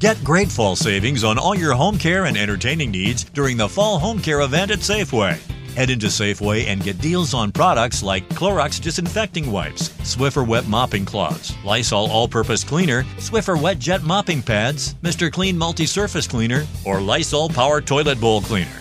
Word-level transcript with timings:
Get 0.00 0.24
great 0.24 0.50
fall 0.50 0.76
savings 0.76 1.24
on 1.24 1.36
all 1.36 1.54
your 1.54 1.74
home 1.74 1.98
care 1.98 2.24
and 2.24 2.34
entertaining 2.34 2.90
needs 2.90 3.24
during 3.24 3.58
the 3.58 3.68
fall 3.68 3.98
home 3.98 4.18
care 4.18 4.40
event 4.40 4.70
at 4.70 4.78
Safeway. 4.78 5.38
Head 5.74 5.90
into 5.90 6.06
Safeway 6.06 6.68
and 6.68 6.82
get 6.82 7.02
deals 7.02 7.34
on 7.34 7.52
products 7.52 8.02
like 8.02 8.26
Clorox 8.30 8.80
disinfecting 8.80 9.52
wipes, 9.52 9.90
Swiffer 10.00 10.46
wet 10.46 10.66
mopping 10.66 11.04
cloths, 11.04 11.52
Lysol 11.66 12.10
all-purpose 12.10 12.64
cleaner, 12.64 13.02
Swiffer 13.18 13.60
wet 13.60 13.78
jet 13.78 14.02
mopping 14.02 14.40
pads, 14.40 14.94
Mr. 15.02 15.30
Clean 15.30 15.56
multi-surface 15.56 16.26
cleaner, 16.26 16.66
or 16.86 17.02
Lysol 17.02 17.50
power 17.50 17.82
toilet 17.82 18.18
bowl 18.18 18.40
cleaner. 18.40 18.78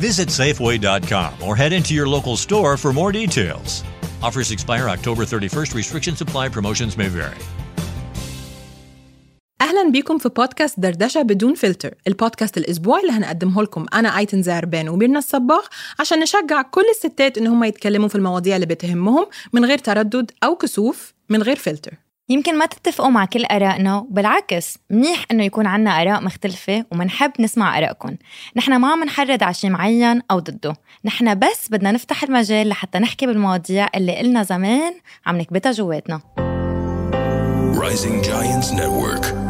Visit 0.00 0.28
Safeway.com 0.28 1.42
or 1.42 1.54
head 1.54 1.74
into 1.74 1.92
your 1.92 2.08
local 2.08 2.34
store 2.34 2.78
for 2.78 2.94
more 2.94 3.12
details. 3.12 3.84
Offers 4.22 4.50
expire 4.50 4.88
October 4.88 5.26
31st. 5.26 5.74
Restrictions 5.74 6.22
apply. 6.22 6.48
Promotions 6.48 6.96
may 6.96 7.08
vary. 7.08 7.36
أهلا 9.62 9.90
بيكم 9.90 10.18
في 10.18 10.28
بودكاست 10.28 10.80
دردشة 10.80 11.22
بدون 11.22 11.54
filter 11.54 11.94
ال 12.08 12.14
podcast 12.14 12.58
الأسبوعي 12.58 13.00
اللي 13.00 13.12
هنقدمه 13.12 13.62
لكم. 13.62 13.86
أنا 13.94 14.18
آيتن 14.18 14.42
زعربان 14.42 14.88
وميرنا 14.88 15.18
الصباغ 15.18 15.66
عشان 16.00 16.20
نشجع 16.20 16.62
كل 16.62 16.84
الستات 16.90 17.38
إن 17.38 17.46
هم 17.46 17.64
يتكلموا 17.64 18.08
في 18.08 18.14
المواضيع 18.14 18.56
اللي 18.56 18.66
بتهمهم 18.66 19.26
من 19.52 19.64
غير 19.64 19.78
تردد 19.78 20.30
أو 20.44 20.56
كسوف 20.56 21.14
من 21.28 21.42
غير 21.42 21.56
فلتر. 21.56 21.92
يمكن 22.28 22.58
ما 22.58 22.66
تتفقوا 22.66 23.08
مع 23.10 23.24
كل 23.24 23.44
آرائنا 23.44 24.06
بالعكس 24.10 24.78
منيح 24.90 25.24
إنه 25.30 25.44
يكون 25.44 25.66
عنا 25.66 26.02
آراء 26.02 26.22
مختلفة 26.22 26.84
ومنحب 26.92 27.32
نسمع 27.40 27.78
آرائكم. 27.78 28.16
نحن 28.56 28.76
ما 28.76 28.92
عم 28.92 29.04
نحرض 29.04 29.42
على 29.42 29.54
شيء 29.54 29.70
معين 29.70 30.22
أو 30.30 30.38
ضده. 30.38 30.76
نحن 31.04 31.38
بس 31.38 31.68
بدنا 31.70 31.92
نفتح 31.92 32.22
المجال 32.22 32.68
لحتى 32.68 32.98
نحكي 32.98 33.26
بالمواضيع 33.26 33.88
اللي 33.94 34.18
قلنا 34.18 34.42
زمان 34.42 34.94
عم 35.26 35.36
نكبتها 35.38 35.72
جواتنا. 35.72 36.20
Rising 37.82 38.22
Giants 38.22 38.70
Network. 38.80 39.41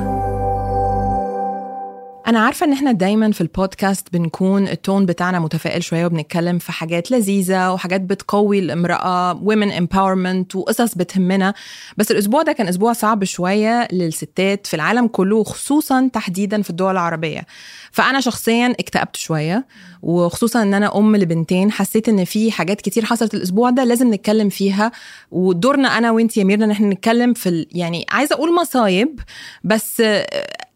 أنا 2.27 2.41
عارفة 2.41 2.67
إن 2.67 2.73
إحنا 2.73 2.93
دايما 2.93 3.33
في 3.33 3.41
البودكاست 3.41 4.09
بنكون 4.13 4.69
التون 4.69 5.07
بتاعنا 5.07 5.39
متفائل 5.39 5.83
شوية 5.85 6.07
وبنتكلم 6.07 6.59
في 6.59 6.73
حاجات 6.73 7.11
لذيذة 7.11 7.73
وحاجات 7.73 8.01
بتقوي 8.01 8.59
الامرأة 8.59 9.35
women 9.45 9.73
empowerment 9.81 10.55
وقصص 10.57 10.95
بتهمنا 10.95 11.55
بس 11.97 12.11
الأسبوع 12.11 12.43
ده 12.43 12.53
كان 12.53 12.69
أسبوع 12.69 12.93
صعب 12.93 13.25
شوية 13.25 13.89
للستات 13.93 14.67
في 14.67 14.75
العالم 14.75 15.07
كله 15.07 15.37
وخصوصا 15.37 16.11
تحديدا 16.13 16.63
في 16.63 16.71
الدول 16.71 16.93
العربية 16.93 17.47
فأنا 17.93 18.21
شخصيا 18.21 18.67
اكتئبت 18.81 19.17
شوية 19.17 19.67
وخصوصا 20.03 20.63
إن 20.63 20.75
أنا 20.75 20.99
أم 20.99 21.17
لبنتين 21.17 21.73
حسيت 21.73 22.09
إن 22.09 22.25
في 22.25 22.53
حاجات 22.53 22.81
كتير 22.81 23.05
حصلت 23.05 23.35
الأسبوع 23.35 23.71
ده 23.71 23.85
لازم 23.85 24.15
نتكلم 24.15 24.49
فيها 24.49 24.93
ودورنا 25.31 25.99
أنا 25.99 26.11
وانت 26.11 26.37
يا 26.37 26.45
ميرنا 26.45 26.65
إن 26.65 26.71
إحنا 26.71 26.89
نتكلم 26.89 27.35
في. 27.35 27.67
يعني 27.73 28.07
عايزة 28.11 28.35
أقول 28.35 28.55
مصايب 28.55 29.21
بس 29.65 30.03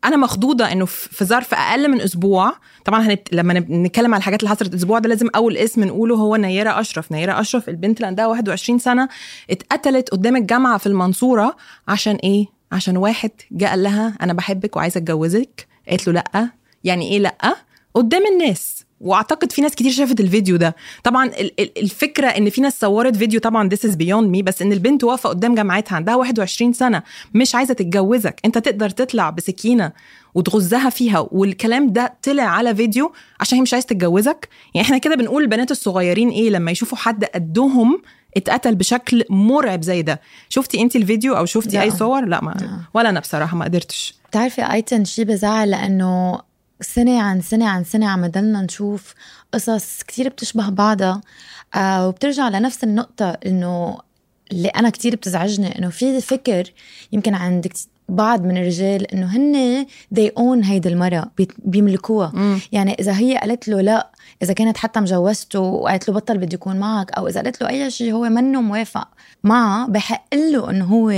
أنا 0.06 0.16
مخضوضة 0.16 0.72
إنه 0.72 0.84
في 0.84 1.24
ظرف 1.24 1.54
أقل 1.54 1.90
من 1.90 2.00
أسبوع. 2.00 2.52
طبعا 2.84 3.02
هنت... 3.02 3.28
لما 3.32 3.54
نتكلم 3.60 4.14
على 4.14 4.18
الحاجات 4.20 4.40
اللي 4.40 4.50
حصلت 4.50 4.68
الأسبوع 4.70 4.98
ده 4.98 5.08
لازم 5.08 5.28
أول 5.36 5.56
اسم 5.56 5.84
نقوله 5.84 6.14
هو 6.16 6.36
نيره 6.36 6.80
أشرف. 6.80 7.12
نيره 7.12 7.40
أشرف 7.40 7.68
البنت 7.68 7.96
اللي 7.96 8.06
عندها 8.06 8.26
21 8.26 8.78
سنة 8.78 9.08
اتقتلت 9.50 10.08
قدام 10.08 10.36
الجامعة 10.36 10.78
في 10.78 10.86
المنصورة 10.86 11.56
عشان 11.88 12.16
إيه؟ 12.16 12.46
عشان 12.72 12.96
واحد 12.96 13.30
جه 13.52 13.66
قال 13.66 13.82
لها 13.82 14.16
أنا 14.22 14.32
بحبك 14.32 14.76
وعايزة 14.76 14.98
أتجوزك. 14.98 15.66
قالت 15.88 16.06
له 16.08 16.12
لأ. 16.12 16.48
يعني 16.84 17.10
إيه 17.10 17.18
لأ؟ 17.18 17.56
قدام 17.97 18.22
الناس. 18.33 18.77
واعتقد 19.00 19.52
في 19.52 19.62
ناس 19.62 19.75
كتير 19.75 19.92
شافت 19.92 20.20
الفيديو 20.20 20.56
ده. 20.56 20.77
طبعا 21.05 21.27
ال- 21.27 21.61
ال- 21.61 21.78
الفكرة 21.78 22.27
إن 22.27 22.50
في 22.50 22.61
ناس 22.61 22.80
صورت 22.80 23.16
فيديو 23.16 23.41
طبعا 23.41 23.69
this 23.75 23.88
is 23.88 23.92
beyond 23.92 24.36
me 24.36 24.42
بس 24.42 24.62
إن 24.62 24.72
البنت 24.72 25.05
واقفة 25.05 25.28
قدام 25.28 25.55
جامعتها 25.55 25.97
عندها 25.97 26.14
21 26.16 26.72
سنة 26.72 27.03
مش 27.34 27.55
عايزة 27.55 27.75
تتجوزك. 27.75 28.41
أنت 28.44 28.58
تقدر 28.58 28.91
تطلع 28.91 29.30
بسكينة 29.30 29.92
وتغزها 30.34 30.91
فيها 30.91 31.28
والكلام 31.30 31.92
ده 31.92 32.14
طلع 32.22 32.42
على 32.42 32.75
فيديو 32.75 33.12
عشان 33.41 33.56
هي 33.58 33.62
مش 33.62 33.72
عايزة 33.75 33.86
تتجوزك. 33.86 34.48
يعني 34.75 34.86
إحنا 34.86 34.98
كده 34.98 35.14
بنقول 35.14 35.42
البنات 35.42 35.70
الصغيرين 35.70 36.28
إيه 36.28 36.50
لما 36.50 36.70
يشوفوا 36.70 36.98
حد 36.98 37.25
قدهم 37.25 38.03
اتقتل 38.37 38.75
بشكل 38.75 39.25
مرعب 39.31 39.82
زي 39.82 40.03
ده. 40.03 40.20
شفتي 40.49 40.81
انت 40.81 40.97
الفيديو 40.97 41.37
أو 41.37 41.44
شفتي 41.47 41.76
لا. 41.76 41.82
اي 41.82 41.91
صور؟ 41.91 42.25
لا 42.25 42.44
ما 42.44 42.81
ولا 42.94 43.09
أنا 43.09 43.20
بصراحة 43.20 43.56
ما 43.56 43.65
قدرتش. 43.65 44.15
بتعرفي 44.31 44.72
أيتن 44.72 45.04
شي 45.04 45.25
بزعل 45.25 45.70
لأنه 45.70 46.41
سنة 46.81 47.22
عن 47.22 47.41
سنة 47.41 47.69
عن 47.69 47.84
سنة 47.84 48.09
عم 48.09 48.26
ضلنا 48.26 48.62
نشوف 48.62 49.14
قصص 49.53 50.03
كتير 50.03 50.28
بتشبه 50.28 50.69
بعضها 50.69 51.20
آه 51.75 52.09
وبترجع 52.09 52.48
لنفس 52.48 52.84
النقطة 52.84 53.31
إنه 53.47 53.98
اللي 54.53 54.69
أنا 54.69 54.91
كتير 54.91 55.16
بتزعجني 55.16 55.78
إنه 55.78 55.88
في 55.88 56.20
فكر 56.20 56.72
يمكن 57.12 57.34
عند 57.34 57.72
بعض 58.09 58.42
من 58.44 58.56
الرجال 58.56 59.12
إنه 59.12 59.26
هن 59.37 59.87
they 60.14 60.31
own 60.38 60.64
هيدي 60.66 60.88
المرأة 60.88 61.31
بيملكوها 61.59 62.32
مم. 62.34 62.60
يعني 62.72 62.94
إذا 62.94 63.12
هي 63.19 63.37
قالت 63.37 63.69
له 63.69 63.81
لأ 63.81 64.10
إذا 64.42 64.53
كانت 64.53 64.76
حتى 64.76 65.00
مجوزته 65.00 65.60
وقالت 65.60 66.09
له 66.09 66.14
بطل 66.14 66.38
بدي 66.38 66.54
يكون 66.54 66.76
معك 66.76 67.10
أو 67.12 67.28
إذا 67.28 67.41
قالت 67.42 67.62
له 67.62 67.69
أي 67.69 67.91
شيء 67.91 68.12
هو 68.12 68.22
منه 68.28 68.60
موافق 68.60 69.09
معها 69.44 69.87
بحق 69.87 70.34
له 70.34 70.70
إنه 70.70 70.84
هو 70.84 71.10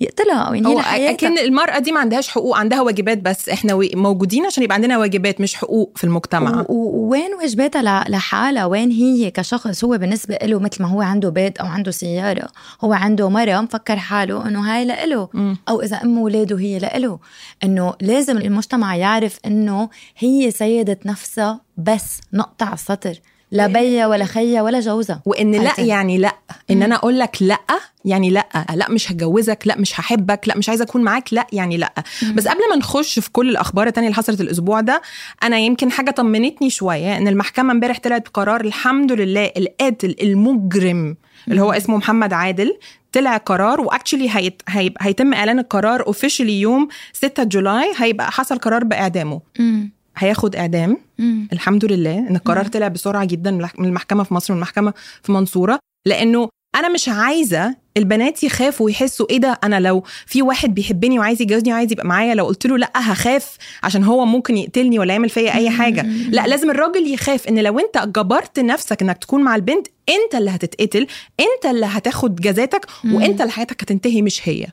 يقتلها 0.00 0.38
أو 0.42 0.54
ينهي 0.54 0.82
حياتها. 0.82 1.10
أكن 1.28 1.38
المرأة 1.38 1.78
دي 1.78 1.92
ما 1.92 2.00
عندهاش 2.00 2.28
حقوق 2.28 2.56
عندها 2.56 2.80
واجبات 2.80 3.18
بس 3.18 3.48
إحنا 3.48 3.78
موجودين 3.94 4.46
عشان 4.46 4.62
يبقى 4.62 4.74
عندنا 4.74 4.98
واجبات 4.98 5.40
مش 5.40 5.54
حقوق 5.54 5.92
في 5.96 6.04
المجتمع. 6.04 6.60
و- 6.60 6.72
و- 6.72 7.08
وين 7.10 7.34
واجباتها 7.34 8.04
لحالها؟ 8.08 8.64
وين 8.66 8.90
هي 8.90 9.30
كشخص 9.30 9.84
هو 9.84 9.98
بالنسبة 9.98 10.38
له 10.42 10.58
مثل 10.58 10.82
ما 10.82 10.88
هو 10.88 11.02
عنده 11.02 11.28
بيت 11.28 11.58
أو 11.58 11.66
عنده 11.66 11.90
سيارة 11.90 12.48
هو 12.84 12.92
عنده 12.92 13.28
مرة 13.28 13.60
مفكر 13.60 13.96
حاله 13.96 14.48
إنه 14.48 14.60
هاي 14.60 14.84
لإله 14.84 15.28
مم. 15.34 15.56
أو 15.68 15.80
إذا 15.82 15.96
أم 15.96 16.18
ولاده 16.18 16.58
هي 16.58 16.78
لإله. 16.78 17.18
إنه 17.64 17.94
لازم 18.00 18.36
المجتمع 18.38 18.96
يعرف 18.96 19.38
إنه 19.46 19.88
هي 20.18 20.50
سيدة 20.50 20.98
نفسها 21.06 21.60
بس 21.76 22.20
نقطة 22.32 22.66
على 22.66 22.74
السطر. 22.74 23.14
لا 23.50 23.66
بيا 23.66 24.06
ولا 24.06 24.24
خيا 24.24 24.62
ولا 24.62 24.80
جوزها 24.80 25.22
وإن 25.26 25.52
لا؟ 25.52 25.80
يعني 25.80 26.18
لا. 26.18 26.36
إن 26.70 26.82
أنا 26.82 26.94
أقول 26.94 27.18
لك 27.18 27.36
لا 27.42 27.58
يعني 28.04 28.30
لا. 28.30 28.46
لا 28.74 28.90
مش 28.90 29.12
هتجوزك 29.12 29.58
لا 29.66 29.78
مش 29.78 30.00
هحبك 30.00 30.48
لا 30.48 30.56
مش 30.58 30.68
عايزة 30.68 30.84
أكون 30.84 31.02
معاك 31.02 31.32
لا 31.34 31.46
يعني 31.52 31.76
لا. 31.76 31.92
بس 32.34 32.48
قبل 32.48 32.60
ما 32.70 32.76
نخش 32.76 33.18
في 33.18 33.30
كل 33.30 33.50
الأخبار 33.50 33.86
التانية 33.86 34.08
اللي 34.08 34.16
حصلت 34.16 34.40
الأسبوع 34.40 34.80
ده 34.80 35.02
أنا 35.42 35.58
يمكن 35.58 35.90
حاجة 35.90 36.10
طمنتني 36.10 36.70
شوية 36.70 37.16
إن 37.16 37.28
المحكمة 37.28 37.72
امبارح 37.72 37.98
طلعت 37.98 38.28
قرار 38.28 38.60
الحمد 38.60 39.12
لله 39.12 39.50
القاتل 39.56 40.16
المجرم 40.22 41.16
اللي 41.48 41.60
هو 41.62 41.72
اسمه 41.72 41.96
محمد 41.96 42.32
عادل 42.32 42.78
طلع 43.12 43.36
قرار 43.36 43.80
و 43.80 43.86
actually 43.86 44.30
هيت... 44.30 44.62
هيب... 44.68 44.96
هيتم 45.00 45.34
إعلان 45.34 45.58
القرار 45.58 46.06
officially 46.06 46.60
يوم 46.60 46.88
6 47.12 47.44
July 47.44 47.92
هيبقى 47.96 48.32
حصل 48.32 48.58
قرار 48.58 48.84
بإعدامه. 48.84 49.40
مم. 49.58 49.92
هياخد 50.16 50.56
إعدام. 50.56 50.98
مم. 51.18 51.48
الحمد 51.52 51.84
لله 51.84 52.18
إن 52.18 52.36
القرار 52.36 52.66
طلع 52.66 52.88
بسرعة 52.88 53.24
جدا 53.24 53.50
من 53.78 53.84
المحكمة 53.84 54.22
في 54.24 54.34
مصر 54.34 54.52
والمحكمه 54.52 54.94
في 55.22 55.32
منصورة 55.32 55.78
لأنه 56.06 56.48
أنا 56.74 56.88
مش 56.88 57.08
عايزة 57.08 57.76
البنات 57.96 58.44
يخافوا 58.44 58.86
ويحسوا 58.86 59.26
إيه 59.30 59.38
ده 59.38 59.58
أنا 59.64 59.80
لو 59.80 60.02
في 60.26 60.42
واحد 60.42 60.74
بيحبني 60.74 61.18
وعايز 61.18 61.42
يتجوزني 61.42 61.72
وعايز 61.72 61.92
يبقى 61.92 62.06
معايا 62.06 62.34
لو 62.34 62.46
قلت 62.46 62.66
له 62.66 62.78
لأ 62.78 62.90
هخاف 62.94 63.56
عشان 63.82 64.04
هو 64.04 64.24
ممكن 64.24 64.56
يقتلني 64.56 64.98
ولا 64.98 65.12
يعمل 65.12 65.28
فيا 65.28 65.54
أي 65.54 65.70
حاجة. 65.70 66.02
لأ 66.30 66.46
لازم 66.46 66.70
الراجل 66.70 67.06
يخاف 67.14 67.48
إن 67.48 67.58
لو 67.58 67.78
أنت 67.78 67.98
جبرت 68.18 68.60
نفسك 68.60 69.02
إنك 69.02 69.18
تكون 69.18 69.42
مع 69.42 69.56
البنت 69.56 69.86
أنت 70.08 70.34
اللي 70.34 70.50
هتتقتل 70.50 71.06
أنت 71.40 71.66
اللي 71.74 71.86
هتاخد 71.86 72.36
جزاتك 72.36 72.86
وأنت 73.04 73.40
اللي 73.40 73.52
حياتك 73.52 73.82
هتنتهي 73.82 74.22
مش 74.22 74.48
هي. 74.48 74.66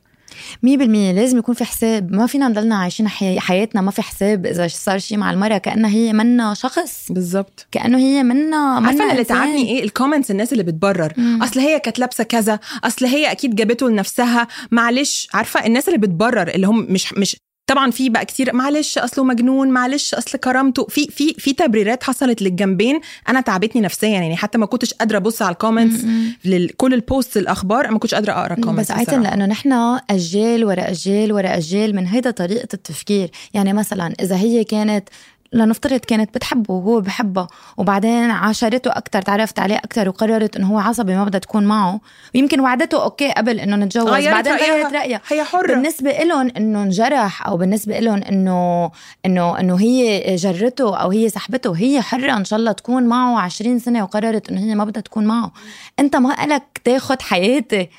مية 0.63 0.77
بالمية. 0.77 1.11
لازم 1.11 1.38
يكون 1.38 1.55
في 1.55 1.66
حساب. 1.66 2.11
ما 2.11 2.27
فينا 2.27 2.47
نضلنا 2.47 2.75
عايشين 2.75 3.07
حي... 3.07 3.39
حياتنا 3.39 3.81
ما 3.81 3.91
في 3.91 4.01
حساب 4.01 4.45
إذا 4.45 4.67
صار 4.67 5.00
شيء 5.00 5.17
مع 5.17 5.31
المرأة. 5.31 5.57
كأنها 5.57 5.89
هي 5.89 6.13
منا 6.13 6.53
شخص. 6.53 7.11
بالظبط. 7.11 7.67
كأنه 7.72 7.97
هي 7.97 8.23
منا 8.23 8.77
أنا 8.77 9.11
اللي. 9.11 9.23
تعبني 9.23 9.69
إيه؟ 9.69 9.83
ال 9.83 9.89
comments 9.89 10.31
الناس 10.31 10.51
اللي 10.53 10.63
بتبرر. 10.63 11.13
مم. 11.17 11.44
أصل 11.44 11.59
هي 11.59 11.79
كانت 11.79 12.00
لابسة 12.00 12.23
كذا. 12.23 12.59
أصل 12.83 13.05
هي 13.05 13.31
أكيد 13.31 13.55
جابته 13.55 13.89
لنفسها. 13.89 14.47
معلش 14.72 15.27
عارفة 15.33 15.66
الناس 15.66 15.88
اللي 15.88 16.00
بتبرر 16.00 16.47
اللي 16.47 16.67
هم 16.67 16.85
مش 16.89 17.13
مش 17.13 17.38
طبعا 17.69 17.91
في 17.91 18.09
بقى 18.09 18.25
كتير 18.25 18.56
معلش 18.56 18.98
أصله 18.98 19.24
مجنون 19.24 19.69
معلش 19.69 20.13
أصل 20.13 20.38
كرامته 20.38 20.88
في 20.89 21.06
في 21.06 21.33
في 21.33 21.54
تبريرات 21.54 22.04
حصلت 22.04 22.42
للجنبين. 22.42 23.00
أنا 23.30 23.42
تعبتني 23.42 23.81
نفسيا 23.81 24.10
يعني 24.10 24.38
حتى 24.38 24.57
ما 24.57 24.66
كنتش 24.66 24.94
قادرة 24.94 25.18
أبص 25.18 25.42
على 25.42 25.51
ال 25.53 25.59
comments 25.59 26.06
لكل 26.45 26.94
ال 26.94 27.02
post 27.02 27.38
الأخبار 27.38 27.92
ما 27.92 28.00
كنتش 28.00 28.16
قادرة 28.16 28.31
أقرأ 28.33 28.54
ال 28.53 28.58
comments 28.58 28.91
بس 28.92 28.98
عايزة 28.98 29.18
لأنه 29.18 29.45
نحن 29.45 30.00
أجيال 30.10 30.66
ورا 30.66 30.89
أجيال 30.89 31.33
ورا 31.33 31.57
أجيال 31.57 31.95
من 31.95 32.07
هيدا 32.07 32.31
طريقة 32.31 32.68
التفكير. 32.74 33.31
يعني 33.54 33.74
مثلا 33.74 34.13
إذا 34.22 34.36
هي 34.36 34.63
كانت 34.63 35.10
لنفترض 35.54 36.00
كانت 36.00 36.36
بتحبه 36.36 36.74
وهو 36.74 37.01
بحبها 37.01 37.48
وبعدين 37.78 38.31
عاشرته 38.31 38.92
أكثر 38.92 39.22
تعرفت 39.22 39.60
عليه 39.60 39.75
أكثر 39.75 40.10
وقررت 40.10 40.56
إنه 40.56 40.68
هو 40.68 40.80
عصبي 40.80 41.16
ما 41.16 41.24
بدها 41.24 41.40
تكون 41.40 41.63
معه. 41.63 42.00
ويمكن 42.36 42.60
وعدته 42.60 43.04
أوكي 43.04 43.31
قبل 43.31 43.60
إنه 43.60 43.75
نتجوز 43.75 44.07
غيرت 44.07 44.34
بعدين. 44.34 44.54
غيرت 44.54 44.94
رأيها. 44.94 45.22
هي 45.30 45.44
حرة. 45.44 45.68
بالنسبة 45.75 46.12
لهم 46.12 46.51
إنه 46.57 46.84
انجرح 46.84 47.48
أو 47.48 47.57
بالنسبة 47.57 48.00
لهم 48.00 48.24
إنه 48.24 48.92
إنه 49.25 49.60
إنه 49.60 49.80
هي 49.80 50.36
جرته 50.36 50.98
أو 50.98 51.12
هي 51.12 51.30
سحبته 51.30 51.78
هي 51.78 52.01
حرة 52.01 52.38
إن 52.38 52.46
شاء 52.46 52.60
الله 52.60 52.72
تكون 52.72 53.04
معه 53.04 53.40
20 53.40 53.80
سنة 53.80 54.04
وقررت 54.04 54.50
إنه 54.50 54.62
هي 54.62 54.75
ما 54.75 54.86
بدها 54.86 55.01
تكون 55.01 55.25
معه. 55.25 55.51
أنت 56.00 56.16
ما 56.16 56.36
لك 56.48 56.81
تاخد 56.84 57.22
حياتي. 57.22 57.90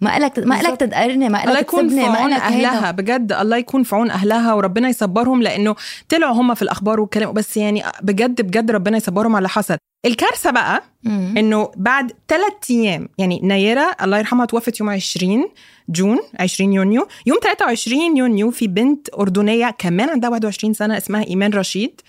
ما 0.00 0.18
لك 0.18 0.38
ما 0.38 0.62
لك 0.62 0.80
تدقرني 0.80 1.28
ما 1.28 1.42
الله 1.44 1.52
لك 1.54 1.60
يكون 1.60 1.88
في 1.88 2.00
عون 2.00 2.32
أهلها 2.32 2.90
بجد 2.90 3.32
الله 3.32 3.56
يكون 3.56 3.82
في 3.82 3.94
عون 3.96 4.10
أهلها 4.10 4.54
وربنا 4.54 4.88
يصبرهم 4.88 5.42
لأنه 5.42 5.76
طلعوا 6.08 6.34
هم 6.34 6.54
في 6.54 6.62
الأخبار 6.62 7.00
والكلام 7.00 7.32
بس 7.32 7.56
يعني 7.56 7.82
بجد 8.02 8.42
بجد 8.42 8.70
ربنا 8.70 8.96
يصبرهم 8.96 9.30
على 9.32 9.38
اللي 9.38 9.48
حصل 9.48 9.76
الكارثة 10.06 10.50
بقى. 10.50 10.82
إنه 11.06 11.70
بعد 11.76 12.12
ثلاث 12.28 12.52
أيام 12.70 13.08
يعني 13.18 13.40
نيرة 13.42 13.96
الله 14.02 14.18
يرحمها 14.18 14.46
توفت 14.46 14.80
يوم 14.80 14.90
20 14.90 15.44
جون 15.88 16.18
20 16.40 16.72
يونيو 16.72 17.08
يوم 17.26 17.38
23 17.42 18.16
يونيو 18.16 18.50
في 18.50 18.66
بنت 18.68 19.08
أردنية 19.18 19.70
كمان 19.78 20.08
عندها 20.08 20.30
21 20.30 20.74
سنة 20.74 20.96
اسمها 20.96 21.24
إيمان 21.26 21.52
رشيد 21.52 22.00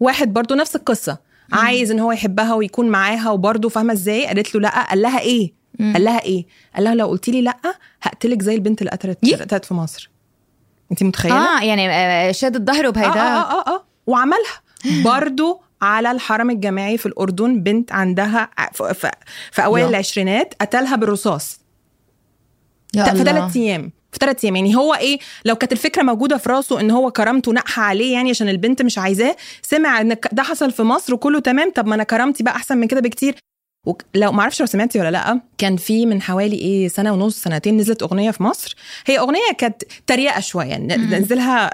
واحد 0.00 0.32
برضو 0.32 0.54
نفس 0.54 0.76
القصة 0.76 1.18
عايز 1.52 1.90
إن 1.90 2.00
هو 2.00 2.12
يحبها 2.12 2.54
ويكون 2.54 2.88
معاها 2.88 3.30
وبرضه 3.30 3.68
فاهمة 3.68 3.92
إزاي؟ 3.92 4.26
قالت 4.26 4.54
له 4.54 4.60
لأ 4.60 4.82
قال 4.82 5.02
لها 5.02 5.20
إيه؟ 5.20 5.59
قال 5.80 6.04
لها 6.04 6.22
إيه؟ 6.22 6.46
قال 6.74 6.84
لها 6.84 6.94
لو 6.94 7.06
قلت 7.06 7.28
لي 7.28 7.42
لأ 7.42 7.56
هقتلك 8.02 8.42
زي 8.42 8.54
البنت 8.54 8.80
اللي 8.80 8.90
قتلت. 8.90 9.34
قتلت 9.34 9.64
في 9.64 9.74
مصر. 9.74 10.10
انت 10.92 11.02
متخيلة؟ 11.02 11.58
آه 11.58 11.62
يعني 11.64 11.90
آه، 11.90 12.32
شادت 12.32 12.66
ظهره 12.70 12.88
آه 12.88 12.90
بهيدا 12.90 13.20
آه 13.20 13.50
آه, 13.60 13.68
آه. 13.74 13.84
وعملها. 14.06 14.60
برضو 15.04 15.62
على 15.82 16.10
الحرم 16.10 16.50
الجامعي 16.50 16.98
في 16.98 17.06
الأردن 17.06 17.62
بنت 17.62 17.92
عندها 17.92 18.50
في 19.52 19.64
أوائل 19.64 19.84
يا. 19.84 19.90
العشرينات 19.90 20.54
قتلها 20.60 20.96
بالرصاص. 20.96 21.60
في. 22.92 23.04
ثلاث 23.24 23.56
أيام. 23.56 23.92
في 24.12 24.18
ثلاث 24.20 24.44
أيام. 24.44 24.56
يعني 24.56 24.76
هو 24.76 24.94
إيه 24.94 25.18
لو 25.44 25.54
كانت 25.56 25.72
الفكرة 25.72 26.02
موجودة 26.02 26.36
في 26.36 26.48
راسه 26.48 26.80
إن 26.80 26.90
هو 26.90 27.10
كرامته 27.10 27.52
ناقحة 27.52 27.82
عليه 27.82 28.12
يعني 28.12 28.30
عشان 28.30 28.48
البنت 28.48 28.82
مش 28.82 28.98
عايزاه 28.98 29.36
سمع 29.62 30.00
إن 30.00 30.14
ك- 30.14 30.28
ده 30.32 30.42
حصل 30.42 30.70
في 30.72 30.82
مصر 30.82 31.14
وكله 31.14 31.40
تمام 31.40 31.70
طب 31.70 31.86
ما 31.86 31.94
أنا 31.94 32.04
كرامتي 32.04 32.42
بقى 32.42 32.56
أحسن 32.56 32.78
من 32.78 32.86
كده 32.86 33.00
بكتير. 33.00 33.34
وك- 33.86 34.02
لو 34.14 34.32
ما 34.32 34.40
أعرفش 34.42 34.60
لو 34.60 34.66
سمعتي 34.66 35.00
ولا 35.00 35.10
لأ 35.10 35.40
كان 35.58 35.76
في 35.76 36.06
من 36.06 36.22
حوالي 36.22 36.56
إيه 36.56 36.88
سنة 36.88 37.12
ونص 37.12 37.42
سنتين 37.42 37.76
نزلت 37.76 38.02
أغنية 38.02 38.30
في 38.30 38.42
مصر. 38.42 38.76
هي 39.06 39.18
أغنية 39.18 39.52
كانت 39.58 39.82
تريقة 40.06 40.40
شوية 40.40 40.76
نزلها 40.78 41.70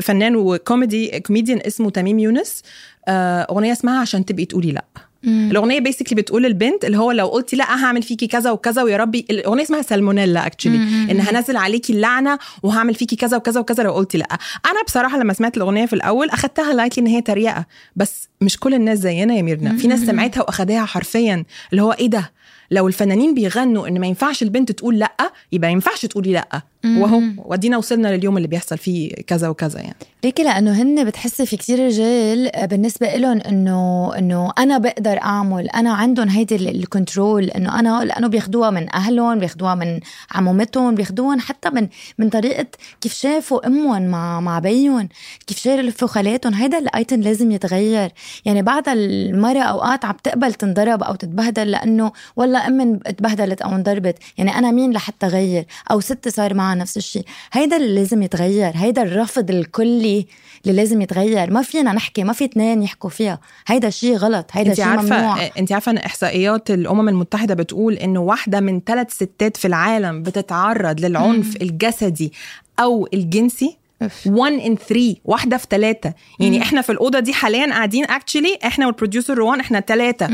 فنان 0.00 0.36
وكوميدي 0.36 1.20
كوميديان 1.20 1.60
اسمه 1.66 1.90
تميم 1.90 2.18
يونس. 2.18 2.62
آه، 3.08 3.42
أغنية 3.42 3.72
اسمها 3.72 4.00
عشان 4.00 4.24
تبقي 4.24 4.44
تقولي 4.44 4.72
لأ. 4.72 4.84
مم. 5.24 5.48
الأغنية 5.50 5.80
basically 5.80 6.22
بتقول 6.22 6.42
للبنت 6.42 6.84
اللي 6.84 6.98
هو 6.98 7.10
لو 7.10 7.26
قلتي 7.26 7.56
لا 7.56 7.84
هعمل 7.84 8.02
فيكي 8.02 8.26
كذا 8.26 8.50
وكذا 8.50 8.82
ويا 8.82 8.96
ربي 8.96 9.26
الأغنية 9.30 9.62
اسمها 9.62 9.82
سالمونيلا 9.82 10.46
actually. 10.46 10.76
إن 11.10 11.20
هنزل 11.20 11.56
عليكي 11.56 11.92
اللعنه 11.92 12.38
وهعمل 12.62 12.94
فيكي 12.94 13.16
كذا 13.16 13.36
وكذا 13.36 13.60
وكذا 13.60 13.82
لو 13.82 13.92
قلتي 13.92 14.18
لا. 14.18 14.28
أنا 14.66 14.82
بصراحة 14.86 15.18
لما 15.18 15.32
سمعت 15.32 15.56
الأغنية 15.56 15.86
في 15.86 15.92
الأول 15.92 16.30
أخدتها 16.30 16.72
lightly 16.74 17.02
إن 17.02 17.06
هي 17.06 17.20
تريقة 17.20 17.66
بس 17.96 18.28
مش 18.40 18.56
كل 18.58 18.74
الناس 18.74 18.98
زينا 18.98 19.34
يا 19.34 19.42
ميرنا. 19.42 19.76
في 19.76 19.86
ناس 19.88 20.00
سمعتها 20.00 20.40
وأخداها 20.40 20.84
حرفيا 20.84 21.44
اللي 21.70 21.82
هو 21.82 21.92
إيه 21.92 22.06
ده؟ 22.10 22.32
لو 22.70 22.88
الفنانين 22.88 23.34
بيغنوا 23.34 23.88
إن 23.88 24.00
ما 24.00 24.06
ينفعش 24.06 24.42
البنت 24.42 24.72
تقول 24.72 24.98
لأ 24.98 25.32
يبقى 25.52 25.68
ما 25.68 25.72
ينفعش 25.72 26.06
تقولي 26.06 26.32
لأ. 26.32 26.62
وهو 26.84 27.20
ودينا 27.36 27.76
وصلنا 27.76 28.16
لليوم 28.16 28.36
اللي 28.36 28.48
بيحصل 28.48 28.78
فيه 28.78 29.12
كذا 29.26 29.48
وكذا 29.48 29.80
يعني. 29.80 29.94
ليكي 30.24 30.42
لأنه 30.42 30.82
هن 30.82 31.04
بتحسي 31.04 31.46
في 31.46 31.56
كتير 31.56 31.86
رجال 31.86 32.50
بالنسبة 32.66 33.16
لهم 33.16 33.40
إنه 33.40 34.10
إنه 34.18 34.52
أنا 34.58 34.78
بقدر 34.78 35.18
أعمل 35.22 35.68
أنا 35.68 35.92
عندهم 35.92 36.28
هيدي 36.28 36.56
ال- 36.56 36.68
الكنترول 36.68 37.44
إنه 37.44 37.78
أنا 37.80 38.04
لأنه 38.04 38.26
بياخدوها 38.28 38.70
من 38.70 38.94
أهلهم 38.94 39.38
بياخدوها 39.38 39.74
من 39.74 40.00
عمومتهم 40.32 40.94
بياخدوهم 40.94 41.40
حتى 41.40 41.70
من 41.70 41.88
من 42.18 42.28
طريقة 42.28 42.66
كيف 43.00 43.14
شافوا 43.14 43.66
أمهم 43.66 44.02
مع 44.02 44.40
مع 44.40 44.58
بيهم 44.58 45.08
كيف 45.46 45.58
شافوا 45.58 46.08
خالاتهم 46.08 46.54
هيدا 46.54 46.78
الايتم 46.78 47.20
لازم 47.20 47.50
يتغير. 47.50 48.10
يعني 48.44 48.62
بعد 48.62 48.88
المرة 48.88 49.60
أوقات 49.62 50.04
عم 50.04 50.16
تقبل 50.24 50.54
تنضرب 50.54 51.02
أو 51.02 51.14
تتبهدل 51.14 51.70
لأنه 51.70 52.12
والله 52.36 52.66
امي 52.66 52.96
تبهدلت 52.98 53.62
أو 53.62 53.70
انضربت. 53.74 54.18
يعني 54.38 54.58
أنا 54.58 54.70
مين 54.70 54.92
لحتى 54.92 55.26
غير 55.26 55.64
أو 55.90 56.00
ست 56.00 56.28
صار 56.28 56.54
معها 56.54 56.71
نفس 56.74 56.96
الشيء. 56.96 57.24
هيدا 57.52 57.76
اللي 57.76 57.94
لازم 57.94 58.22
يتغير 58.22 58.72
هيدا 58.74 59.02
الرفض 59.02 59.50
الكلي 59.50 60.26
اللي 60.64 60.76
لازم 60.76 61.02
يتغير. 61.02 61.50
ما 61.50 61.62
فينا 61.62 61.92
نحكي 61.92 62.24
ما 62.24 62.32
في 62.32 62.44
اثنين 62.44 62.82
يحكوا 62.82 63.10
فيها. 63.10 63.40
هيدا 63.66 63.90
شيء 63.90 64.16
غلط 64.16 64.50
هيدا 64.52 64.74
شيء 64.74 64.86
ممنوع. 64.86 65.46
انت 65.58 65.72
عارفة 65.72 65.92
إن 65.92 65.98
إحصائيات 65.98 66.70
الأمم 66.70 67.08
المتحدة 67.08 67.54
بتقول 67.54 67.94
إنه 67.94 68.20
واحدة 68.20 68.60
من 68.60 68.80
ثلاث 68.86 69.12
ستات 69.12 69.56
في 69.56 69.68
العالم 69.68 70.22
بتتعرض 70.22 71.00
للعنف 71.00 71.56
الجسدي 71.62 72.32
أو 72.80 73.08
الجنسي. 73.14 73.81
1 74.26 74.52
in 74.60 74.74
3 74.88 75.14
واحدة 75.24 75.56
في 75.56 75.66
ثلاثة 75.70 76.14
يعني 76.40 76.62
إحنا 76.62 76.80
في 76.82 76.92
الأوضة 76.92 77.18
دي 77.18 77.32
حاليا 77.32 77.66
قاعدين 77.66 78.04
actually 78.04 78.58
إحنا 78.64 78.86
وال 78.86 78.96
producer 78.96 79.34
روان 79.38 79.60
إحنا 79.60 79.80
ثلاثة 79.80 80.26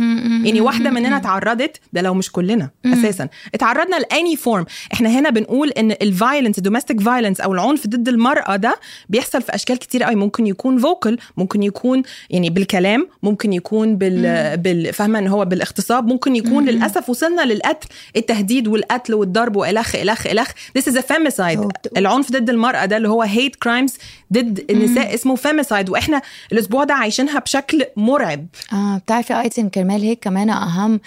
يعني 0.45 0.61
واحدة 0.61 0.91
مننا 0.91 1.17
اتعرضت 1.17 1.81
ده 1.93 2.01
لو 2.03 2.15
مش 2.15 2.33
كلنا 2.33 2.71
أساسا. 2.87 3.29
اتعرضنا 3.55 3.97
ل 3.97 4.07
any 4.07 4.37
form 4.37 4.65
إحنا 4.93 5.09
هنا 5.09 5.31
بنقول 5.31 5.69
إن 5.71 5.91
ال 5.91 5.98
violence 5.98 6.59
ال 6.59 6.64
domestic 6.64 7.01
violence 7.01 7.41
أو 7.41 7.53
العنف 7.53 7.87
ضد 7.87 8.09
المرأة 8.09 8.57
ده 8.57 8.77
بيحصل 9.09 9.43
في 9.43 9.55
أشكال 9.55 9.79
كتير 9.79 10.03
قوي. 10.03 10.15
ممكن 10.15 10.47
يكون 10.47 10.79
vocal 10.79 11.19
ممكن 11.37 11.63
يكون 11.63 12.03
يعني 12.31 12.51
بالكلام 12.51 13.09
ممكن 13.23 13.53
يكون 13.53 13.97
بال, 13.97 14.57
بال... 14.57 14.93
فاهمة 14.93 15.19
إن 15.19 15.27
هو 15.27 15.45
بالاغتصاب 15.45 16.07
ممكن 16.07 16.37
يكون 16.37 16.65
للأسف 16.65 17.11
وصلنا 17.11 17.43
للقتل 17.43 17.89
التهديد 18.17 18.69
والقتل 18.69 19.15
والضرب 19.15 19.57
وإلخ 19.57 19.95
إلخ 19.97 20.27
إلخ. 20.27 20.49
This 20.79 20.83
is 20.83 20.95
a 20.97 21.03
femicide. 21.03 21.69
العنف 21.97 22.33
ضد 22.33 22.51
المرأة 22.51 22.85
ده 22.85 22.97
اللي 22.97 23.09
هو 23.09 23.27
hate 23.27 23.58
crimes 23.65 23.93
ضد 24.33 24.65
النساء 24.71 25.15
اسمه 25.15 25.37
femicide 25.37 25.89
وإحنا 25.91 26.23
الأسبوع 26.53 26.85
ده 26.85 26.95
عايشينها 26.95 27.39
بشكل 27.39 27.85
مرعب. 27.97 28.47
آه 28.73 28.99
بتعرفي 28.99 29.41
ايتن 29.41 29.69
كرمال 29.69 30.03
هيك 30.03 30.19
كمان 30.25 30.51
أهم 30.51 31.01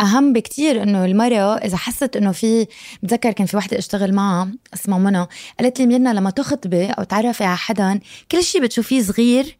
أهم 0.00 0.32
بكتير 0.32 0.82
إنه 0.82 1.04
المراه 1.04 1.56
إذا 1.56 1.76
حست 1.76 2.16
إنه 2.16 2.32
في 2.32 2.66
بتذكر 3.02 3.32
كان 3.32 3.46
في 3.46 3.56
وحده 3.56 3.78
اشتغل 3.78 4.14
معها 4.14 4.48
اسمها 4.74 4.98
منى 4.98 5.26
قالت 5.60 5.80
لي 5.80 5.86
ميرنا 5.86 6.10
لما 6.14 6.30
تخطبي 6.30 6.86
أو 6.86 7.04
تعرفي 7.04 7.44
على 7.44 7.56
حدا 7.56 8.00
كل 8.32 8.42
شيء 8.42 8.62
بتشوفيه 8.62 9.02
صغير 9.02 9.56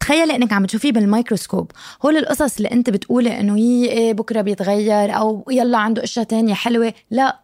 تخيلي 0.00 0.36
إنك 0.36 0.52
عم 0.52 0.64
تشوفيه 0.66 0.92
بالميكروسكوب. 0.92 1.70
هول 2.04 2.16
القصص 2.16 2.56
اللي 2.56 2.70
أنت 2.72 2.90
بتقولي 2.90 3.40
إنه 3.40 3.56
هي 3.56 3.84
إيه 3.84 4.12
بكرة 4.12 4.40
بيتغير 4.40 5.16
أو 5.16 5.44
يلا 5.50 5.78
عنده 5.78 6.04
أشياء 6.04 6.24
تانية 6.24 6.54
حلوة 6.54 6.94
لا 7.10 7.43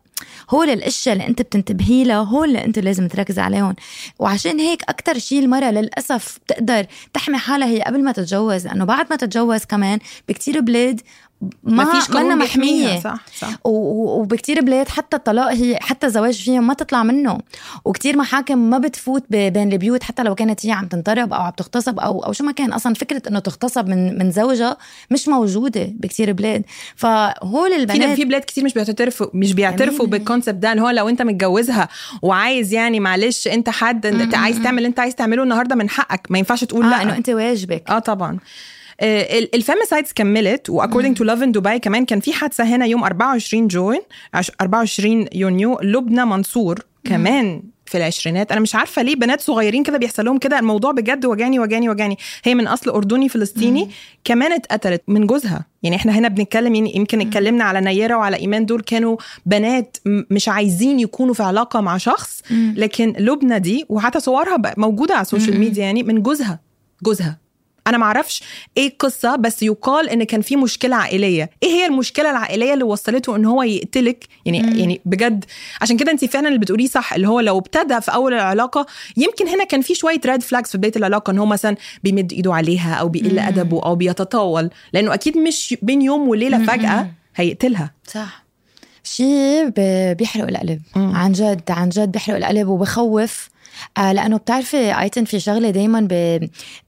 هول 0.51 0.71
الأشياء 0.71 1.13
اللي 1.13 1.27
أنت 1.27 1.43
بتنتبهي 1.43 2.05
لها 2.05 2.17
هول 2.17 2.49
اللي 2.49 2.65
أنت 2.65 2.79
لازم 2.79 3.09
تركزي 3.09 3.41
عليهم. 3.41 3.75
وعشان 4.19 4.61
هيك 4.61 4.83
أكتر 4.89 5.19
شيء 5.19 5.39
المرأة 5.43 5.71
للأسف 5.71 6.39
بتقدر 6.47 6.87
تحمي 7.15 7.39
حالها 7.39 7.69
هي 7.69 7.83
قبل 7.83 8.05
ما 8.05 8.13
تتجوز 8.13 8.67
لأنه 8.67 8.85
بعد 8.85 9.07
ما 9.11 9.17
تتجوز 9.17 9.65
كمان 9.65 9.99
بكتير 10.29 10.61
بلاد 10.61 11.01
ما 11.63 11.85
فيش 11.85 12.11
قانون 12.11 12.39
محمية. 12.39 13.01
صح 13.01 13.21
صح. 13.39 13.49
وبكتير 13.65 14.61
بلاد 14.61 14.89
حتى 14.89 15.17
الطلاق 15.17 15.53
هي 15.53 15.79
حتى 15.81 16.07
الزواج 16.07 16.43
فيهم 16.43 16.67
ما 16.67 16.75
تطلع 16.75 17.03
منه. 17.03 17.39
وكتير 17.85 18.17
محاكم 18.17 18.59
ما 18.59 18.79
بتفوت 18.79 19.25
بين 19.31 19.73
البيوت 19.73 20.03
حتى 20.03 20.23
لو 20.23 20.35
كانت 20.35 20.67
هي 20.67 20.73
عم 20.73 20.87
تنضرب 20.87 21.33
أو 21.33 21.41
عم 21.43 21.53
تغتصب 21.57 21.99
أو 22.01 22.25
أو 22.25 22.33
شو 22.33 22.45
ما 22.45 22.53
كان. 22.53 22.73
أصلا 22.73 22.95
فكرة 22.95 23.23
إنه 23.29 23.39
تغتصب 23.39 23.89
من 23.89 24.19
من 24.19 24.31
زوجها 24.31 24.77
مش 25.11 25.29
موجودة 25.29 25.93
بكتير 25.95 26.33
بلاد. 26.33 26.65
فهول 26.97 27.73
البنات 27.73 28.17
في 28.17 28.25
بلاد 28.25 28.43
كتير 28.43 28.65
مش 28.65 28.75
بيعترفوا 28.75 29.27
مش 29.35 29.53
بيعترفوا. 29.53 30.07
بالكونسبت 30.07 30.55
ده 30.55 30.73
اللي 30.73 30.83
هو 30.83 30.91
لو 30.91 31.09
أنت 31.09 31.23
متجوزها 31.23 31.89
وعايز 32.23 32.73
يعني 32.73 33.01
معلش 33.01 33.49
أنت 33.49 33.71
حد 33.71 34.07
أنت 34.07 34.35
عايز 34.35 34.61
تعمل 34.61 34.85
أنت 34.85 35.01
عايز 35.01 35.15
تعمله 35.15 35.43
النهارده 35.43 35.75
من 35.77 35.91
حقك 35.91 36.27
ما 36.31 36.39
ينفعش 36.39 36.65
تقول 36.65 36.85
آه 36.85 36.91
لأ. 36.91 37.03
إنه 37.03 37.17
أنت 37.17 37.29
واجبك. 37.31 37.91
آه 37.91 37.99
طبعا. 37.99 38.39
الفيميسايدز 39.03 40.13
كملت 40.13 40.71
واكوردنج 40.71 41.17
تو 41.17 41.25
لاف 41.25 41.43
ان 41.43 41.53
دبي 41.53 41.79
كمان 41.79 42.05
كان 42.05 42.21
في 42.21 42.33
حادثة 42.33 42.65
هنا 42.65 42.87
يوم 42.87 43.05
24 43.05 43.69
جون 43.69 43.99
عش- 44.35 44.51
24 44.61 45.27
يونيو 45.33 45.79
لبنى 45.83 46.25
منصور 46.25 46.79
كمان 47.05 47.63
في 47.87 47.99
العشرينات. 47.99 48.53
أنا 48.53 48.61
مش 48.61 48.75
عارفة 48.75 49.03
ليه 49.03 49.17
بنات 49.17 49.41
صغيرين 49.41 49.83
كده 49.83 49.99
بيحصل 49.99 50.25
لهم 50.25 50.39
كده 50.39 50.59
الموضوع 50.59 50.93
بجد 50.93 51.25
وجاني 51.27 51.59
وجاني 51.59 51.89
وجاني. 51.89 52.17
هي 52.45 52.55
من 52.55 52.67
أصل 52.69 52.91
أردني 52.91 53.29
فلسطيني 53.29 53.91
كمان 54.25 54.53
اتقتلت 54.53 55.03
من 55.09 55.27
جوزها. 55.27 55.65
يعني 55.83 55.97
إحنا 55.97 56.13
هنا 56.19 56.29
بنتكلم 56.29 56.75
يعني 56.75 56.97
يمكن 56.97 57.21
اتكلمنا 57.21 57.65
على 57.65 57.81
نيرة 57.81 58.15
وعلى 58.17 58.37
إيمان 58.37 58.67
دول 58.67 58.81
كانوا 58.81 59.17
بنات 59.47 59.97
مش 60.07 60.49
عايزين 60.49 61.01
يكونوا 61.01 61.35
في 61.35 61.43
علاقة 61.43 61.81
مع 61.81 61.97
شخص 61.97 62.43
لكن 62.77 63.15
لبنى 63.19 63.59
دي 63.59 63.85
وحتى 63.89 64.21
صورها 64.21 64.63
موجودة 64.77 65.15
على 65.15 65.23
ال 65.23 65.28
social 65.28 65.61
media 65.61 65.85
يعني 65.85 66.03
من 66.03 66.23
جوزها 66.23 66.61
جوزها. 67.03 67.39
أنا 67.87 67.99
معرفش 67.99 68.43
إيه 68.77 68.89
القصة 68.89 69.37
بس 69.37 69.63
يقال 69.63 70.09
إن 70.09 70.25
كان 70.25 70.41
في 70.41 70.57
مشكلة 70.57 70.97
عائلية. 70.97 71.51
إيه 71.63 71.69
هي 71.69 71.87
المشكلة 71.87 72.31
العائلية 72.31 72.73
اللي 72.75 72.85
وصلته 72.85 73.37
إن 73.37 73.45
هو 73.45 73.63
يقتلك؟ 73.63 74.25
يعني 74.47 74.63
مم. 74.63 74.79
يعني 74.79 75.01
بجد 75.05 75.45
عشان 75.81 75.97
كده 75.97 76.13
انت 76.13 76.25
فعلا 76.25 76.49
اللي 76.49 76.59
بتقوليه 76.59 76.87
صح 76.87 77.13
اللي 77.13 77.29
هو 77.29 77.41
لو 77.41 77.59
ابتدى 77.59 78.01
في 78.01 78.15
أول 78.15 78.35
العلاقة 78.35 78.87
يمكن 79.17 79.49
هنا 79.49 79.65
كان 79.65 79.81
في 79.81 79.95
شوية 79.95 80.21
red 80.27 80.43
flags 80.43 80.71
في 80.71 80.79
بداية 80.79 80.93
العلاقة 80.97 81.31
إن 81.31 81.39
هو 81.39 81.47
مثلا 81.47 81.77
بيمد 82.05 82.33
إيده 82.33 82.55
عليها 82.55 82.95
أو 82.95 83.09
بيقل 83.09 83.39
أدبه 83.39 83.83
أو 83.83 83.97
بيتطاول 83.97 84.71
لأنه 84.93 85.15
أكيد 85.15 85.39
مش 85.39 85.77
بين 85.83 86.03
يوم 86.03 86.29
وليلة 86.29 86.67
فجأة 86.67 87.11
هيقتلها. 87.37 87.91
صح. 88.07 88.45
شيء 89.05 89.69
بيحرق 90.15 90.49
القلب. 90.49 90.81
مم. 90.97 91.17
عن 91.17 91.33
جد 91.33 91.71
عن 91.71 91.89
جد 91.89 92.13
بيحرق 92.13 92.37
القلب 92.37 92.69
وبخوف. 92.69 93.49
آه 93.99 94.13
لأنه 94.13 94.37
بتعرفي 94.37 95.01
آيتن 95.01 95.25
في 95.25 95.41
شغلة 95.41 95.71
دائما 95.71 96.09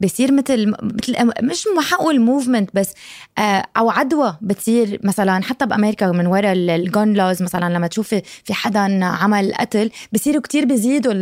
بصير 0.01 0.33
مثل 0.33 0.75
مثل 0.83 1.33
مش 1.43 1.65
ما 1.77 1.83
حقول 1.83 2.21
movement 2.21 2.71
بس 2.75 2.93
آه 3.39 3.65
أو 3.77 3.91
عدوى 3.91 4.37
بتصير 4.41 5.01
مثلا 5.03 5.43
حتى 5.43 5.67
بأمريكا 5.67 6.07
من 6.07 6.27
وراء 6.27 6.53
ال 6.53 6.68
gun 6.68 7.13
laws 7.15 7.43
مثلا 7.43 7.75
لما 7.75 7.87
تشوفي 7.87 8.23
في 8.45 8.55
حدا 8.55 9.05
عمل 9.05 9.55
قتل 9.55 9.91
بصيروا 10.13 10.43
كتير 10.43 10.65
بيزيدوا 10.65 11.13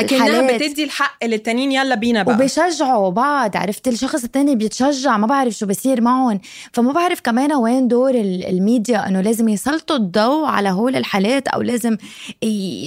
أكنها 0.00 0.56
بتدي 0.56 0.84
الحق 0.84 1.24
للتانيين 1.24 1.72
يلا 1.72 1.94
بينا 1.94 2.22
بقى. 2.22 2.34
وبيشجعوا 2.34 3.10
بعض 3.10 3.56
عرفت؟ 3.56 3.88
الشخص 3.88 4.24
التاني 4.24 4.56
بيتشجع 4.56 5.16
ما 5.16 5.26
بعرف 5.26 5.54
شو 5.54 5.66
بصير 5.66 6.00
معهم. 6.00 6.40
فما 6.72 6.92
بعرف 6.92 7.20
كمان 7.20 7.52
وين 7.52 7.88
دور 7.88 8.10
الميديا 8.14 9.08
إنه 9.08 9.20
لازم 9.20 9.48
يسلطوا 9.48 9.96
الضوء 9.96 10.46
على 10.46 10.68
هول 10.70 10.96
الحالات 10.96 11.48
أو 11.48 11.62
لازم 11.62 11.96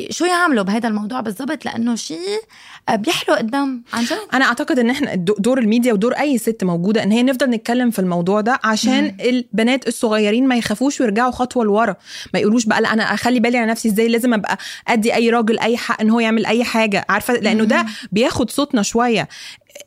شو 0.09 0.25
يعملوا 0.25 0.63
بهذا 0.63 0.87
الموضوع 0.87 1.19
بالضبط. 1.19 1.62
لأنه 1.65 1.95
شيء 1.95 2.39
بيحرق 2.93 3.39
الدم 3.39 3.81
عن 3.93 4.03
جد. 4.03 4.17
أنا 4.33 4.45
أعتقد 4.45 4.79
إن 4.79 4.89
إحنا 4.89 5.15
دور 5.15 5.59
الميديا 5.59 5.93
ودور 5.93 6.13
أي 6.13 6.37
ست 6.37 6.63
موجودة 6.63 7.03
إن 7.03 7.11
هي 7.11 7.23
نفضل 7.23 7.49
نتكلم 7.49 7.91
في 7.91 7.99
الموضوع 7.99 8.41
ده 8.41 8.59
عشان 8.63 9.03
مم. 9.03 9.17
البنات 9.19 9.87
الصغيرين 9.87 10.47
ما 10.47 10.55
يخافوش 10.55 11.01
ويرجعوا 11.01 11.31
خطوة 11.31 11.65
لورا. 11.65 11.95
ما 12.33 12.39
يقولوش 12.39 12.65
بقى 12.65 12.81
لا 12.81 12.93
أنا 12.93 13.03
أخلي 13.03 13.39
بالي 13.39 13.57
على 13.57 13.71
نفسي 13.71 13.87
إزاي 13.89 14.07
لازم 14.07 14.33
أبقى 14.33 14.57
أدي 14.87 15.15
أي 15.15 15.29
راجل 15.29 15.59
أي 15.59 15.77
حق 15.77 16.01
إن 16.01 16.09
هو 16.09 16.19
يعمل 16.19 16.45
أي 16.45 16.63
حاجة. 16.63 17.05
عارفة؟ 17.09 17.33
لأنه 17.33 17.63
ده 17.63 17.85
بياخد 18.11 18.49
صوتنا 18.49 18.81
شوية. 18.81 19.27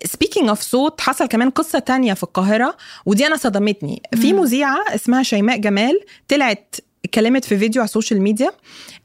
speaking 0.05 0.49
of 0.49 0.61
صوت 0.61 1.01
حصل 1.01 1.27
كمان 1.27 1.51
قصة 1.51 1.79
تانية 1.79 2.15
في 2.15 2.23
القاهرة 2.23 2.77
ودي 3.07 3.27
أنا 3.27 3.37
صدمتني. 3.37 4.03
في 4.15 4.33
مذيعة 4.33 4.79
اسمها 4.95 5.23
شيماء 5.23 5.57
جمال 5.57 6.01
طلعت 6.29 6.75
اتكلمت 7.07 7.45
في 7.45 7.59
فيديو 7.59 7.83
على 7.83 7.89
ال 7.89 7.94
social 7.94 8.23
media 8.23 8.51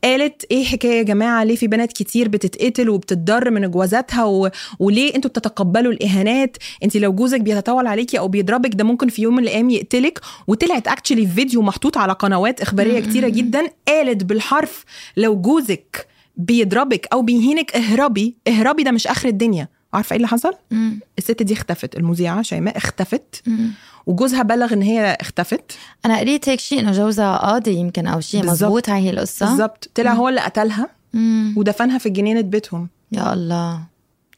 قالت 0.03 0.45
إيه 0.51 0.63
حكاية 0.65 0.97
يا 0.97 1.03
جماعة 1.03 1.43
ليه 1.43 1.55
في 1.55 1.67
بنات 1.67 1.93
كتير 1.93 2.27
بتتقتل 2.29 2.89
وبتتضر 2.89 3.51
من 3.51 3.71
جوازاتها 3.71 4.23
و... 4.25 4.49
وليه 4.79 5.15
أنتوا 5.15 5.29
بتتقبلوا 5.29 5.91
الإهانات؟ 5.91 6.57
انت 6.83 6.97
لو 6.97 7.13
جوزك 7.13 7.41
بيتطاول 7.41 7.87
عليكي 7.87 8.19
أو 8.19 8.27
بيضربك 8.27 8.75
ده 8.75 8.83
ممكن 8.83 9.07
في 9.09 9.21
يوم 9.21 9.35
من 9.35 9.43
الأيام 9.43 9.69
يقتلك. 9.69 10.19
وطلعت 10.47 10.87
اكشلي 10.87 11.27
فيديو 11.27 11.61
محطوط 11.61 11.97
على 11.97 12.13
قنوات 12.13 12.61
إخبارية 12.61 12.99
كتيرة 12.99 13.29
جدا 13.29 13.67
قالت 13.87 14.23
بالحرف 14.23 14.85
لو 15.17 15.35
جوزك 15.41 16.07
بيضربك 16.37 17.07
أو 17.13 17.21
بيهينك 17.21 17.75
اهربي 17.75 18.35
اهربي 18.47 18.83
ده 18.83 18.91
مش 18.91 19.07
آخر 19.07 19.27
الدنيا. 19.29 19.67
عارفة 19.93 20.13
إيه 20.13 20.17
اللي 20.17 20.27
حصل؟ 20.27 20.53
مم. 20.71 20.99
الست 21.17 21.43
دي 21.43 21.53
اختفت 21.53 21.97
المذيعة 21.97 22.41
شيماء 22.41 22.77
اختفت. 22.77 23.41
مم. 23.47 23.71
وجوزها 24.05 24.43
بلغ 24.43 24.73
إن 24.73 24.81
هي 24.81 25.17
اختفت. 25.21 25.71
أنا 26.05 26.19
قريت 26.19 26.49
هيك 26.49 26.59
شيء 26.59 26.79
إنه 26.79 26.91
جوزها 26.91 27.37
قاضي 27.37 27.73
يمكن 27.73 28.07
أو 28.07 28.19
شيء 28.19 28.45
مزبوط 28.45 28.89
هاي 28.89 29.09
القصة. 29.09 29.45
بالضبط. 29.45 29.89
طلع 29.95 30.13
هو 30.13 30.29
اللي 30.29 30.41
قتلها 30.41 30.89
مم. 31.13 31.53
ودفنها 31.57 31.97
في 31.97 32.09
جنينة 32.09 32.41
بيتهم. 32.41 32.89
يا 33.11 33.33
الله. 33.33 33.90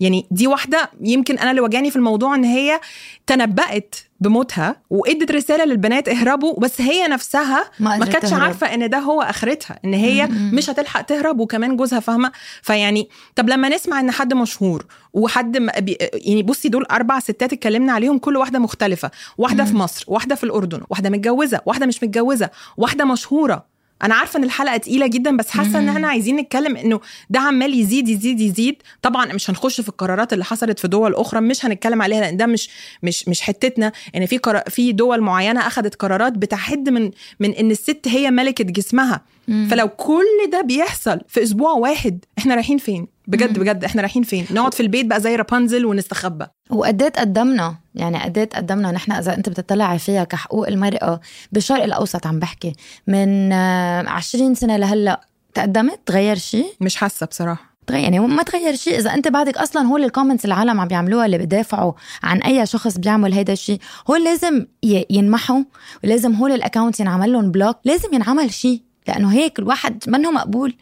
يعني 0.04 0.26
دي 0.32 0.48
واحدة 0.48 0.90
يمكن 1.02 1.38
أنا 1.38 1.50
اللي 1.52 1.62
وجعني 1.62 1.90
في 1.90 1.96
الموضوع 1.96 2.36
إن 2.36 2.44
هي 2.44 2.80
تنبأت 3.28 3.96
بموتها 4.20 4.76
وإدت 4.90 5.32
رسالة 5.32 5.66
للبنات 5.66 6.10
اهربوا 6.10 6.60
بس 6.60 6.82
هي 6.82 7.08
نفسها 7.08 7.66
ما, 7.80 7.98
ما 7.98 8.06
كانتش 8.06 8.34
عارفة 8.34 8.74
إن 8.74 8.90
ده 8.90 9.00
هو 9.00 9.22
آخرتها 9.22 9.80
إن 9.86 9.94
هي 9.94 10.28
م-م. 10.28 10.56
مش 10.56 10.70
هتلحق 10.70 11.02
تهرب 11.02 11.40
وكمان 11.40 11.78
جوزها 11.78 12.00
فاهمة 12.00 12.32
فيعني 12.62 13.10
طب 13.36 13.50
لما 13.50 13.70
نسمع 13.70 14.00
إن 14.00 14.12
حد 14.12 14.34
مشهور 14.34 14.86
وحد 15.14 15.58
بي 15.80 15.98
يعني 16.14 16.44
بصي 16.44 16.70
دول 16.70 16.86
أربع 16.92 17.20
ستات 17.20 17.54
اتكلمنا 17.54 17.94
عليهم 17.94 18.18
كل 18.18 18.38
واحدة 18.38 18.60
مختلفة 18.60 19.12
واحدة 19.38 19.64
م-م. 19.64 19.70
في 19.70 19.76
مصر 19.76 20.06
واحدة 20.08 20.36
في 20.36 20.44
الأردن 20.44 20.82
واحدة 20.90 21.10
متجوزة 21.10 21.60
واحدة 21.66 21.86
مش 21.86 22.04
متجوزة 22.04 22.50
واحدة 22.78 23.06
مشهورة 23.06 23.73
أنا 24.04 24.16
عارفة 24.16 24.38
إن 24.40 24.44
الحلقة 24.44 24.78
تقيلة 24.78 25.08
جدا 25.08 25.38
بس 25.38 25.50
حاسة 25.50 25.80
إن 25.80 25.90
إحنا 25.90 26.08
عايزين 26.08 26.36
نتكلم 26.36 26.78
إنه 26.78 27.00
ده 27.30 27.40
عمال 27.40 27.80
يزيد 27.80 28.08
يزيد 28.10 28.40
يزيد. 28.42 28.76
طبعا 29.02 29.34
مش 29.34 29.50
هنخش 29.50 29.82
في 29.82 29.90
القرارات 29.90 30.34
اللي 30.34 30.46
حصلت 30.46 30.80
في 30.80 30.88
دول 30.88 31.16
أخرى 31.16 31.42
مش 31.42 31.66
هنتكلم 31.66 32.02
عليها 32.02 32.20
لأن 32.22 32.38
ده 32.38 32.46
مش 32.46 32.70
مش 33.04 33.28
مش 33.28 33.42
حتتنا. 33.42 33.88
ان 33.88 33.92
يعني 34.14 34.28
في 34.28 34.64
في 34.70 34.92
دول 34.92 35.22
معينة 35.22 35.68
اخذت 35.68 35.96
قرارات 35.96 36.34
بتحد 36.34 36.90
من 36.90 37.12
من 37.40 37.52
إن 37.52 37.72
الست 37.72 38.08
هي 38.08 38.32
ملكه 38.32 38.64
جسمها. 38.64 39.22
مم. 39.48 39.68
فلو 39.72 39.88
كل 39.90 40.50
ده 40.52 40.62
بيحصل 40.62 41.20
في 41.28 41.44
أسبوع 41.44 41.72
واحد 41.72 42.26
إحنا 42.38 42.56
رايحين 42.56 42.78
فين؟ 42.78 43.08
بجد 43.28 43.60
بجد 43.60 43.84
إحنا 43.84 44.02
رايحين 44.02 44.24
فين؟ 44.24 44.46
نقعد 44.52 44.74
في 44.74 44.80
البيت 44.80 45.06
بقى 45.06 45.22
زي 45.22 45.36
رابنزل 45.36 45.86
ونستخبى. 45.86 46.46
وقد 46.70 47.04
قدمنا 47.04 47.76
يعني 47.96 48.20
قد 48.24 48.50
قدمنا 48.56 48.92
نحن 48.92 49.12
إذا 49.12 49.34
أنت 49.38 49.50
بتطلعي 49.50 50.00
فيها 50.00 50.24
كحقوق 50.24 50.68
المرأة 50.68 51.20
بالشرق 51.52 51.84
الأوسط 51.84 52.28
عم 52.28 52.40
بحكي 52.40 52.74
من 53.08 53.54
20 53.54 54.56
سنة 54.56 54.78
لهلأ 54.78 55.22
تقدمت؟ 55.54 56.00
تغير 56.06 56.36
شيء؟ 56.38 56.66
مش 56.82 56.96
حاسة 56.96 57.26
بصراحة. 57.26 57.74
تغير 57.88 58.02
يعني 58.04 58.20
ما 58.20 58.44
تغير 58.44 58.76
شيء. 58.76 58.98
إذا 59.00 59.14
أنت 59.14 59.28
بعدك 59.28 59.58
أصلا 59.58 59.82
هول 59.88 60.04
ال 60.04 60.08
comments 60.08 60.46
العالم 60.46 60.80
عم 60.80 60.88
بيعملوها 60.88 61.26
اللي 61.26 61.38
بدافعوا 61.38 61.94
عن 62.24 62.42
أي 62.42 62.66
شخص 62.66 62.98
بيعمل 62.98 63.34
هيدا 63.34 63.54
الشيء 63.54 63.80
هول 64.10 64.24
لازم 64.24 64.66
ينمحوا 65.10 65.60
ولازم 66.04 66.34
هول 66.36 66.52
ال 66.52 66.58
account 66.58 67.00
ينعمل 67.00 67.34
لهم 67.34 67.52
block 67.52 67.78
لازم 67.86 68.14
ينعمل 68.14 68.54
شيء. 68.54 68.82
لأنه 69.08 69.34
هيك 69.34 69.60
الواحد 69.60 70.04
منه 70.08 70.32
مقبول 70.32 70.74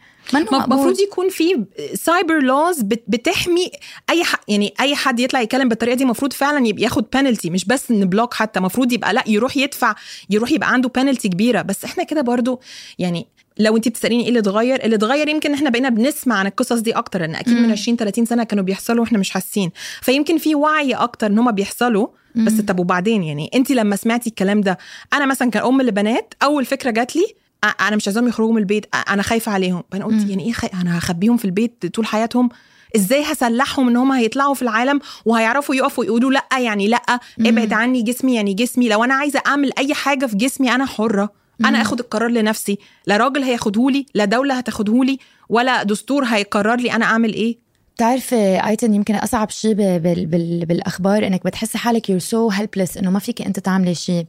المفروض 0.74 1.00
يكون 1.00 1.28
في 1.28 1.64
cyber 1.94 2.38
laws 2.42 2.80
بتحمي 2.82 3.70
أي 4.10 4.24
حد 4.24 4.38
يعني 4.48 4.74
أي 4.80 4.94
حد 4.94 5.20
يطلع 5.20 5.40
يتكلم 5.40 5.68
بالطريقة 5.68 5.94
دي 5.94 6.04
المفروض 6.04 6.32
فعلا 6.32 6.66
يبقى 6.66 6.82
ياخد 6.82 7.04
بنالتي 7.14 7.50
مش 7.50 7.64
بس 7.64 7.90
إن 7.90 8.04
block 8.04 8.34
حتى 8.34 8.58
المفروض 8.58 8.92
يبقى 8.92 9.14
لأ 9.14 9.24
يروح 9.26 9.56
يدفع 9.56 9.94
يروح 10.30 10.52
يبقى 10.52 10.72
عنده 10.72 10.88
بنالتي 10.88 11.28
كبيرة. 11.28 11.62
بس 11.62 11.84
إحنا 11.84 12.04
كده 12.04 12.20
برضو 12.20 12.60
يعني 12.98 13.26
لو 13.58 13.76
انت 13.76 13.88
بتسأليني 13.88 14.22
إيه 14.22 14.28
اللي 14.28 14.38
اتغير 14.38 14.84
اللي 14.84 14.96
اتغير 14.96 15.28
يمكن 15.28 15.54
إحنا 15.54 15.70
بقينا 15.70 15.88
بنسمع 15.88 16.36
عن 16.36 16.46
القصص 16.46 16.78
دي 16.78 16.92
أكتر 16.92 17.20
لأن 17.20 17.34
أكيد 17.34 17.54
من 17.54 17.72
20 17.72 17.96
30 17.96 18.24
سنة 18.24 18.44
كانوا 18.44 18.64
بيحصلوا 18.64 19.00
وإحنا 19.00 19.18
مش 19.18 19.30
حاسين. 19.30 19.70
فيمكن 20.02 20.38
في 20.38 20.54
وعي 20.54 20.92
أكتر 20.92 21.26
إن 21.26 21.38
هم 21.38 21.50
بيحصلوا. 21.52 22.06
بس 22.34 22.52
طب 22.60 22.78
وبعدين 22.80 23.22
يعني 23.22 23.50
انت 23.54 23.70
لما 23.70 23.96
سمعتي 23.96 24.30
الكلام 24.30 24.60
ده 24.60 24.78
أنا 25.12 25.26
مثلا 25.26 25.50
كأم 25.50 25.82
لبنات 25.82 26.34
أول 26.42 26.64
فكرة 26.64 26.90
جات 26.90 27.16
لي 27.16 27.26
أنا 27.64 27.96
مش 27.96 28.08
عايزاهم 28.08 28.28
يخرجوا 28.28 28.52
من 28.52 28.58
البيت 28.58 28.86
أنا 29.10 29.22
خايفة 29.22 29.52
عليهم. 29.52 29.82
فأنا 29.92 30.04
قلت 30.04 30.28
يعني 30.30 30.44
إيه 30.46 30.52
خي... 30.52 30.68
أنا 30.74 30.98
هخبيهم 30.98 31.36
في 31.36 31.44
البيت 31.44 31.86
طول 31.86 32.06
حياتهم؟ 32.06 32.48
إزاي 32.96 33.22
هسلحهم 33.22 33.88
إن 33.88 33.96
هم 33.96 34.12
هيطلعوا 34.12 34.54
في 34.54 34.62
العالم 34.62 35.00
وهيعرفوا 35.24 35.74
يقفوا 35.74 36.04
يقولوا 36.04 36.30
لأ؟ 36.30 36.58
يعني 36.58 36.88
لأ. 36.88 37.02
ابعد 37.40 37.72
عني 37.72 38.02
جسمي 38.02 38.34
يعني 38.34 38.54
جسمي. 38.54 38.88
لو 38.88 39.04
أنا 39.04 39.14
عايزة 39.14 39.42
أعمل 39.46 39.70
أي 39.78 39.94
حاجة 39.94 40.26
في 40.26 40.36
جسمي 40.36 40.74
أنا 40.74 40.86
حرة. 40.86 41.32
أنا 41.64 41.80
آخد 41.82 42.00
القرار 42.00 42.30
لنفسي. 42.30 42.78
لا 43.06 43.16
راجل 43.16 43.42
هياخدهولي 43.42 44.06
لا 44.14 44.24
دولة 44.24 44.54
هتاخدهولي 44.54 45.18
ولا 45.48 45.82
دستور 45.82 46.24
هيقرر 46.24 46.76
لي 46.76 46.92
أنا 46.92 47.04
أعمل 47.04 47.34
إيه. 47.34 47.58
بتعرفي 47.96 48.66
آيتن 48.66 48.94
يمكن 48.94 49.14
أصعب 49.14 49.50
شيء 49.50 49.74
بال 49.74 50.26
بال 50.26 50.66
بالأخبار 50.66 51.26
إنك 51.26 51.44
بتحسي 51.44 51.78
حالك 51.78 52.10
you're 52.10 52.18
so 52.18 52.50
helpless 52.50 52.96
إنه 52.96 53.10
ما 53.10 53.18
فيك 53.18 53.42
أنت 53.42 53.58
تعملي 53.58 53.94
شيء. 53.94 54.26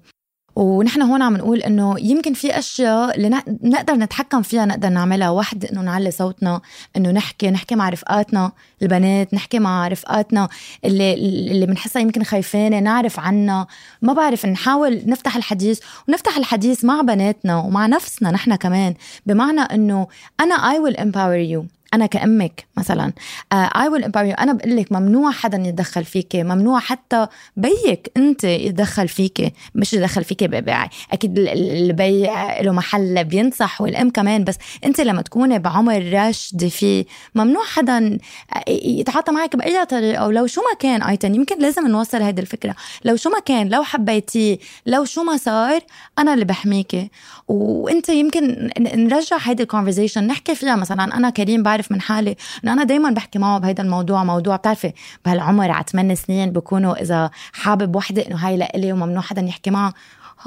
ونحن 0.55 1.01
هون 1.01 1.21
عم 1.21 1.37
نقول 1.37 1.59
إنه 1.59 1.95
يمكن 1.99 2.33
في 2.33 2.59
أشياء 2.59 3.15
اللي 3.15 3.41
نقدر 3.63 3.93
نتحكم 3.93 4.41
فيها 4.41 4.65
نقدر 4.65 4.89
نعملها. 4.89 5.29
واحد 5.29 5.65
إنه 5.65 5.81
نعلي 5.81 6.11
صوتنا 6.11 6.61
إنه 6.97 7.11
نحكي 7.11 7.51
نحكي 7.51 7.75
مع 7.75 7.89
رفقاتنا 7.89 8.51
البنات 8.81 9.33
نحكي 9.33 9.59
مع 9.59 9.87
رفقاتنا 9.87 10.49
اللي 10.85 11.13
اللي 11.13 11.65
بنحسها 11.65 12.01
يمكن 12.01 12.23
خايفانه 12.23 12.79
نعرف 12.79 13.19
عنا 13.19 13.67
ما 14.01 14.13
بعرف 14.13 14.45
نحاول 14.45 15.01
نفتح 15.05 15.35
الحديث 15.35 15.79
ونفتح 16.07 16.37
الحديث 16.37 16.85
مع 16.85 17.01
بناتنا 17.01 17.57
ومع 17.57 17.87
نفسنا 17.87 18.31
نحن 18.31 18.55
كمان 18.55 18.93
بمعنى 19.25 19.61
إنه 19.61 20.07
أنا 20.39 20.55
I 20.55 20.77
will 20.77 20.97
empower 20.97 21.53
you. 21.53 21.82
أنا 21.93 22.05
كأمك 22.05 22.65
مثلا. 22.77 23.13
I 23.53 23.87
will 23.87 24.03
empower 24.03 24.33
أنا 24.39 24.53
بقول 24.53 24.77
لك 24.77 24.91
ممنوع 24.91 25.31
حدا 25.31 25.57
يتدخل 25.57 26.05
فيك 26.05 26.35
ممنوع 26.35 26.79
حتى 26.79 27.27
بيك 27.57 28.11
أنت 28.17 28.43
يتدخل 28.43 29.07
فيك 29.07 29.53
مش 29.75 29.93
يتدخل 29.93 30.23
فيك 30.23 30.43
ببيع 30.43 30.89
أكيد 31.11 31.39
البي 31.39 32.23
له 32.61 32.71
محل 32.71 33.23
بينصح 33.23 33.81
والأم 33.81 34.09
كمان 34.09 34.43
بس 34.43 34.55
أنت 34.85 35.01
لما 35.01 35.21
تكوني 35.21 35.59
بعمر 35.59 36.09
راشد 36.13 36.67
فيه 36.67 37.05
ممنوع 37.35 37.63
حدا 37.63 38.19
يتعاطى 38.67 39.31
معك 39.31 39.55
بأي 39.55 39.85
طريقة. 39.85 40.27
ولو 40.27 40.47
شو 40.47 40.61
ما 40.61 40.77
كان 40.79 41.03
ايتن 41.03 41.35
يمكن 41.35 41.59
لازم 41.59 41.87
نوصل 41.87 42.21
هذه 42.21 42.39
الفكرة. 42.39 42.75
لو 43.05 43.15
شو 43.15 43.29
ما 43.29 43.39
كان 43.39 43.69
لو 43.69 43.83
حبيتيه 43.83 44.57
لو 44.85 45.05
شو 45.05 45.23
ما 45.23 45.37
صار 45.37 45.81
أنا 46.19 46.33
اللي 46.33 46.45
بحميكي. 46.45 47.09
وأنت 47.47 48.09
يمكن 48.09 48.69
نرجع 48.79 49.37
هيدي 49.41 49.63
ال 49.63 49.68
conversation 49.68 50.27
نحكي 50.27 50.55
فيها. 50.55 50.75
مثلا 50.75 51.17
أنا 51.17 51.29
كريم 51.29 51.63
بعرف 51.63 51.82
من 51.91 52.01
حالي 52.01 52.35
إنه 52.63 52.73
أنا 52.73 52.83
دائما 52.83 53.09
بحكي 53.09 53.39
معه 53.39 53.59
بهيدا 53.59 53.83
الموضوع 53.83 54.23
موضوع 54.23 54.55
بتعرفي 54.55 54.93
بهالعمر 55.25 55.71
على 55.71 55.85
8 55.91 56.15
سنين 56.15 56.51
بكونوا 56.51 57.01
إذا 57.01 57.31
حابب 57.53 57.95
وحدة 57.95 58.27
إنه 58.27 58.35
هاي 58.35 58.57
لإلي 58.57 58.93
وممنوع 58.93 59.21
حدا 59.21 59.41
يحكي 59.41 59.71
معه. 59.71 59.93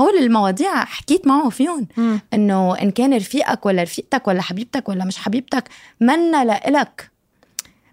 هول 0.00 0.14
المواضيع 0.19 0.85
حكيت 0.85 1.26
معه 1.26 1.49
فيهم 1.49 1.88
إنه 2.35 2.75
إن 2.75 2.90
كان 2.90 3.14
رفيقك 3.16 3.66
ولا 3.66 3.83
رفيقتك 3.83 4.28
ولا 4.28 4.43
حبيبتك 4.43 4.88
ولا 4.88 5.05
مش 5.05 5.16
حبيبتك 5.19 5.64
منا 6.00 6.45
لإلك. 6.45 7.11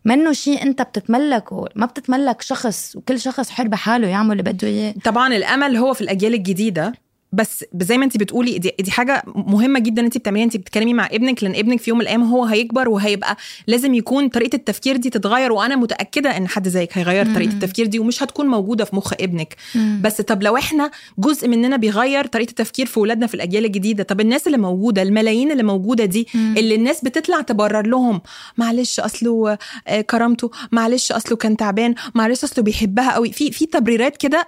منه 0.06 0.34
شيء 0.34 0.64
أنت 0.64 0.82
بتتملكه 0.82 1.68
ما 1.76 1.86
بتتملك 1.86 2.42
شخص 2.42 2.96
وكل 2.96 3.20
شخص 3.20 3.50
حر 3.50 3.68
بحاله 3.68 4.08
يعمل 4.08 4.32
اللي 4.32 4.44
بده 4.44 4.68
إياه. 4.68 4.94
طبعا 5.04 5.28
الأمل 5.36 5.78
هو 5.78 5.94
في 5.94 6.02
الأجيال 6.02 6.34
الجديدة. 6.34 6.94
بس 7.34 7.66
زي 7.82 7.98
ما 7.98 8.06
انت 8.06 8.18
بتقولي 8.18 8.60
دي, 8.60 8.72
دي 8.80 8.92
حاجة 8.92 9.24
مهمة 9.36 9.80
جدا 9.80 10.02
انت 10.02 10.18
بتعمليها 10.18 10.44
انت 10.46 10.58
بتتكلمي 10.58 10.94
مع 10.94 11.06
ابنك 11.12 11.44
لأن 11.44 11.56
ابنك 11.56 11.80
في 11.80 11.90
يوم 11.90 11.98
من 12.00 12.04
الأيام 12.04 12.24
هو 12.24 12.46
هيكبر 12.46 12.90
وهيبقى 12.90 13.38
لازم 13.68 13.94
يكون 13.94 14.28
طريقة 14.28 14.56
التفكير 14.56 14.96
دي 14.98 15.10
تتغير 15.10 15.52
وأنا 15.52 15.76
متأكدة 15.76 16.38
إن 16.38 16.48
حد 16.48 16.68
زيك 16.70 16.98
هيغير 16.98 17.34
طريقة 17.36 17.54
التفكير 17.54 17.86
دي 17.86 18.00
ومش 18.00 18.24
هتكون 18.24 18.48
موجودة 18.48 18.86
في 18.86 18.96
مخ 18.96 19.14
ابنك. 19.20 19.56
بس 20.02 20.22
طب 20.22 20.44
لو 20.44 20.58
إحنا 20.58 20.92
جزء 21.20 21.48
مننا 21.48 21.78
بيغير 21.78 22.26
طريقة 22.28 22.50
التفكير 22.50 22.86
في 22.86 23.00
ولادنا 23.00 23.28
في 23.28 23.34
الأجيال 23.34 23.66
الجديدة 23.66 24.04
طب 24.04 24.22
الناس 24.22 24.48
اللي 24.48 24.58
موجودة 24.58 25.02
الملايين 25.02 25.52
اللي 25.52 25.64
موجودة 25.64 26.06
دي 26.06 26.28
اللي 26.36 26.76
الناس 26.76 27.04
بتطلع 27.06 27.42
تبرر 27.42 27.88
لهم 27.88 28.22
معلش 28.58 29.00
أصله 29.00 29.58
آه، 29.88 30.02
كرامته 30.02 30.52
معلش 30.72 31.12
أصله 31.12 31.38
كان 31.38 31.58
تعبان 31.58 31.96
معلش 32.16 32.44
أصله 32.44 32.64
بيحبها 32.64 33.14
قوي 33.14 33.32
في 33.32 33.52
في 33.52 33.66
تبريرات 33.66 34.18
كده 34.18 34.48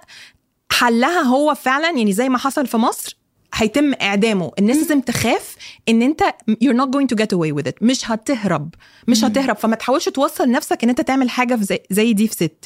حلها 0.72 1.20
هو 1.22 1.54
فعلا 1.54 1.90
يعني 1.90 2.12
زي 2.12 2.28
ما 2.28 2.38
حصل 2.38 2.66
في 2.66 2.76
مصر 2.76 3.16
هيتم 3.54 3.92
إعدامه. 4.02 4.52
الناس 4.58 4.76
لازم 4.76 5.00
تخاف 5.00 5.56
إن 5.88 6.02
أنت 6.02 6.22
you're 6.50 6.76
not 6.76 6.88
going 6.90 7.06
to 7.14 7.18
get 7.22 7.36
away 7.36 7.52
with 7.58 7.68
it. 7.68 7.74
مش 7.82 8.10
هتهرب. 8.10 8.74
مش 9.08 9.24
هتهرب. 9.24 9.56
فما 9.56 9.76
تحاولش 9.76 10.08
توصل 10.08 10.50
نفسك 10.50 10.82
إن 10.84 10.88
أنت 10.88 11.00
تعمل 11.00 11.30
حاجة 11.30 11.54
في 11.54 11.64
زي, 11.64 11.78
زي 11.90 12.12
دي 12.12 12.28
في 12.28 12.34
ست. 12.34 12.64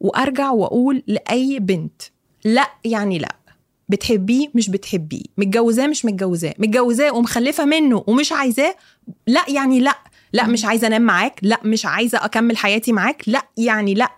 وأرجع 0.00 0.50
وأقول 0.50 1.02
لأي 1.06 1.58
بنت 1.58 2.02
لأ 2.44 2.70
يعني 2.84 3.18
لأ. 3.18 3.36
بتحبيه 3.88 4.48
مش 4.54 4.70
بتحبيه. 4.70 5.22
متجوزاه 5.38 5.86
مش 5.86 6.04
متجوزاه. 6.04 6.54
متجوزاه 6.58 7.12
ومخلفة 7.12 7.64
منه 7.64 8.04
ومش 8.06 8.32
عايزاه 8.32 8.74
لأ 9.26 9.44
يعني 9.48 9.80
لأ. 9.80 9.98
لا 10.32 10.46
مش 10.46 10.64
عايزة 10.64 10.86
أنام 10.86 11.02
معاك 11.02 11.40
لا 11.42 11.60
مش 11.64 11.86
عايزة 11.86 12.24
أكمل 12.24 12.56
حياتي 12.56 12.92
معاك 12.92 13.22
لا 13.26 13.42
يعني 13.56 13.94
لا. 13.94 14.10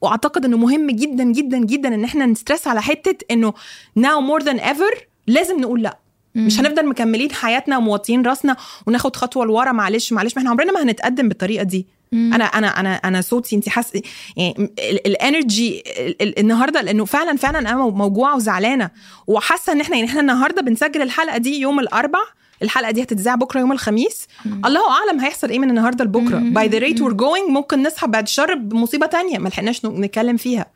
وأعتقد 0.00 0.44
إنه 0.44 0.56
مهم 0.56 0.90
جدا 0.90 1.24
جدا 1.24 1.58
جدا 1.58 1.94
إن 1.94 2.04
إحنا 2.04 2.26
نسترس 2.26 2.66
على 2.68 2.82
حتة 2.82 3.24
إنه 3.30 3.52
now 3.98 4.20
more 4.30 4.44
than 4.44 4.58
ever 4.60 4.98
لازم 5.26 5.60
نقول 5.60 5.82
لا. 5.82 5.98
مش 6.34 6.60
هنفضل 6.60 6.86
مكملين 6.86 7.32
حياتنا 7.32 7.78
وموطيين 7.78 8.22
راسنا 8.22 8.56
وناخد 8.86 9.16
خطوة 9.16 9.46
لورا 9.46 9.72
معلش 9.72 10.12
معلش 10.12 10.32
ما 10.36 10.38
إحنا 10.38 10.50
عمرنا 10.50 10.72
ما 10.72 10.82
هنتقدم 10.82 11.28
بالطريقة 11.28 11.62
دي. 11.62 11.86
أنا 12.12 12.44
أنا 12.44 12.80
أنا 12.80 12.94
أنا 12.94 13.20
صوتي 13.20 13.56
انت 13.56 13.68
حاسة 13.68 14.02
يعني 14.36 14.54
ال- 14.78 15.06
ال 15.06 15.17
energy 15.17 15.82
ال- 15.98 16.22
ال- 16.22 16.38
النهارده 16.38 16.80
لأنه 16.80 17.04
فعلا 17.04 17.36
فعلا 17.36 17.58
أنا 17.58 17.76
موجوعة 17.76 18.36
وزعلانة. 18.36 18.90
وحاسة 19.26 19.72
إن 19.72 19.80
إحنا 19.80 19.96
يعني 19.96 20.08
إحنا 20.08 20.20
النهارده 20.20 20.62
بنسجل 20.62 21.02
الحلقة 21.02 21.38
دي 21.38 21.60
يوم 21.60 21.80
الأربع 21.80 22.18
الحلقة 22.62 22.90
دي 22.90 23.02
هتتذاع 23.02 23.34
بكرة 23.34 23.60
يوم 23.60 23.72
الخميس. 23.72 24.26
الله 24.64 24.80
أعلم 24.90 25.20
هيحصل 25.20 25.50
إيه 25.50 25.58
من 25.58 25.70
النهارده 25.70 26.04
لبكرة. 26.04 26.38
by 26.38 26.68
the 26.68 26.78
rate 26.78 27.00
we're 27.00 27.12
going 27.12 27.50
ممكن 27.50 27.82
نصحى 27.82 28.06
بعد 28.06 28.22
الشر 28.22 28.54
بمصيبه 28.54 29.06
تانية 29.06 29.38
ما 29.38 29.48
لحقناش 29.48 29.86
نتكلم 29.86 30.36
فيها. 30.36 30.66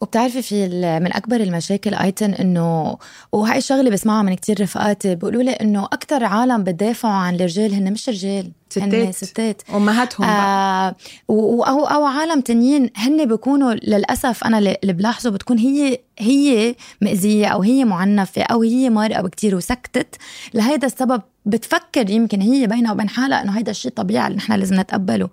وبتعرفي 0.00 0.42
في 0.42 0.68
من 1.02 1.12
أكبر 1.12 1.36
المشاكل 1.36 1.94
ايتن 1.94 2.34
انه 2.34 2.96
وهي 3.32 3.58
الشغلة 3.58 3.90
بسمعها 3.90 4.22
من 4.22 4.34
كتير 4.34 4.60
رفقاتي 4.60 5.14
بيقولوا 5.14 5.42
لي 5.42 5.50
إنه 5.50 5.84
أكثر 5.84 6.24
عالم 6.24 6.64
بتدافعوا 6.64 7.14
عن 7.14 7.34
الرجال 7.34 7.74
هن 7.74 7.92
مش 7.92 8.08
رجال 8.08 8.52
هن 8.76 9.12
ستات. 9.12 9.14
ستات 9.14 9.62
أمهاتهم. 9.74 10.26
آه 10.26 10.96
أو 11.30 11.62
أو 11.64 12.04
عالم 12.04 12.40
تانيين 12.40 12.90
هن 12.96 13.28
بيكونوا 13.28 13.72
للأسف 13.72 14.44
أنا 14.44 14.58
اللي 14.58 14.76
اللي 14.82 14.92
بلاحظه 14.92 15.30
بتكون 15.30 15.58
هي 15.58 15.98
هي 16.18 16.74
مأذية 17.00 17.46
أو 17.46 17.62
هي 17.62 17.84
معنفة 17.84 18.42
أو 18.42 18.62
هي 18.62 18.90
مارقه 18.90 19.22
بكتير 19.22 19.56
وسكتت 19.56 20.16
لهيدا 20.54 20.86
السبب 20.86 21.22
بتفكر 21.46 22.10
يمكن 22.10 22.40
هي 22.40 22.66
بينها 22.66 22.92
وبين 22.92 23.08
حالها 23.08 23.42
إنه 23.42 23.58
هيدا 23.58 23.70
الشيء 23.70 23.90
طبيعي 23.92 24.26
اللي 24.26 24.36
نحن 24.38 24.52
لازم 24.52 24.80
نتقبله. 24.80 25.28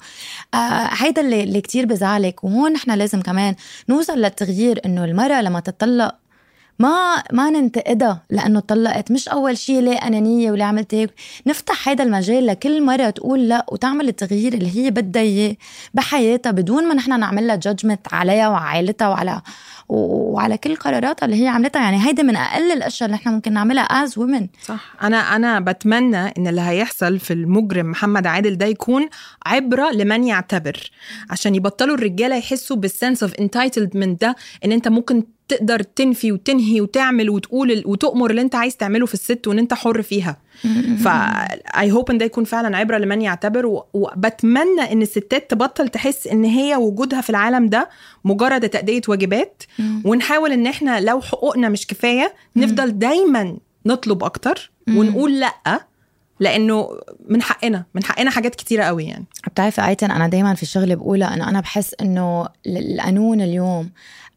آه 0.54 0.90
هيدا 0.98 1.22
اللي, 1.22 1.44
اللي 1.44 1.62
كتير 1.62 1.86
بزعلك. 1.86 2.44
وهون 2.44 2.74
نحن 2.74 2.92
لازم 2.92 3.22
كمان 3.22 3.56
نوصل 3.90 4.18
للتغيير 4.18 4.82
إنه 4.86 5.06
المرأة 5.06 5.42
لما 5.42 5.60
تطلق 5.60 6.16
ما 6.80 7.24
ما 7.32 7.50
ننتقدها 7.50 8.22
لأنه 8.30 8.60
طلقت 8.60 9.12
مش 9.12 9.30
أول 9.30 9.58
شيء 9.58 9.80
ليه 9.82 9.98
أنانية 9.98 10.52
ولا 10.52 10.66
عملت 10.66 10.94
هيك. 10.94 11.10
نفتح 11.48 11.90
هذا 11.90 12.04
المجال 12.04 12.46
لكل 12.46 12.84
مره 12.84 13.10
تقول 13.10 13.50
لا 13.50 13.66
وتعمل 13.72 14.08
التغيير 14.08 14.54
اللي 14.54 14.78
هي 14.78 14.92
بدها 14.92 15.22
إياه 15.22 15.56
بحياتها 15.94 16.52
بدون 16.52 16.88
ما 16.88 16.94
نحن 16.94 17.20
نعمل 17.20 17.48
لها 17.48 17.56
judgment 17.56 18.14
عليها 18.14 18.50
وعلى 18.50 18.66
عائلتها 18.66 19.10
وعلى 19.10 19.42
وعلى 19.94 20.58
كل 20.58 20.76
قراراتها 20.76 21.26
اللي 21.26 21.44
هي 21.44 21.48
عملتها. 21.48 21.82
يعني 21.82 22.08
هيدا 22.08 22.24
من 22.24 22.36
أقل 22.36 22.72
الأشياء 22.72 23.08
اللي 23.10 23.18
نحن 23.18 23.30
ممكن 23.30 23.54
نعملها 23.54 23.84
as 23.84 24.18
women 24.18 24.48
صح. 24.66 24.94
أنا 25.04 25.36
أنا 25.36 25.60
بتمنى 25.60 26.18
إن 26.38 26.48
اللي 26.48 26.62
هيحصل 26.62 27.20
في 27.20 27.34
المجرم 27.34 27.86
محمد 27.92 28.28
عادل 28.28 28.58
ده 28.58 28.66
يكون 28.66 29.10
عبرة 29.46 29.92
لمن 29.92 30.24
يعتبر 30.24 30.92
عشان 31.30 31.56
يبطلوا 31.56 31.96
الرجالة 31.96 32.36
يحسوا 32.36 32.76
بال 32.78 32.91
sense 32.91 33.24
of 33.24 33.34
entitlement 33.34 34.22
ده 34.22 34.36
إن 34.66 34.72
أنت 34.72 34.88
ممكن 34.88 35.24
تقدر 35.48 35.84
تنفي 35.84 36.32
وتنهي 36.32 36.82
وتعمل 36.82 37.30
وتقول 37.30 37.84
وتؤمر 37.86 38.30
اللي 38.32 38.42
أنت 38.42 38.56
عايز 38.56 38.78
تعمله 38.78 39.06
في 39.06 39.14
الست 39.14 39.48
وإن 39.48 39.60
أنت 39.60 39.74
حر 39.74 40.02
فيها. 40.02 40.38
ف 41.04 41.08
اي 41.78 41.92
هوب 41.92 42.12
إن 42.12 42.18
ده 42.18 42.26
يكون 42.26 42.44
فعلا 42.44 42.78
عبرة 42.78 42.98
لمن 42.98 43.22
يعتبر 43.22 43.84
وبتمنى 43.94 44.92
إن 44.92 45.02
الستات 45.02 45.52
تبطل 45.52 45.88
تحس 45.90 46.28
إن 46.28 46.44
هي 46.44 46.76
وجودها 46.76 47.22
في 47.22 47.30
العالم 47.30 47.68
ده 47.70 47.90
مجرد 48.26 48.70
تأدية 48.70 49.02
واجبات 49.08 49.64
ونحاول 50.06 50.52
إن 50.52 50.68
إحنا 50.68 51.00
لو 51.00 51.22
حقوقنا 51.22 51.70
مش 51.70 51.88
كفاية 51.88 52.34
نفضل 52.56 53.00
دايما 53.00 53.58
نطلب 53.86 54.24
أكتر 54.24 54.72
ونقول 54.90 55.40
لأ 55.40 55.82
لأنه 56.40 56.90
من 57.30 57.42
حقنا 57.42 57.86
من 57.96 58.04
حقنا 58.04 58.32
حاجات 58.32 58.56
كتيرة 58.56 58.84
قوي 58.84 59.06
يعني. 59.06 59.26
بتعرفي 59.48 59.88
آيتن 59.88 60.12
أنا 60.12 60.28
دايما 60.28 60.54
في 60.54 60.66
شغله 60.66 60.96
بقولها 60.96 61.34
إنه 61.34 61.50
أنا 61.50 61.60
بحس 61.60 61.96
إنه 62.02 62.48
القانون 62.68 63.42
اليوم 63.42 63.90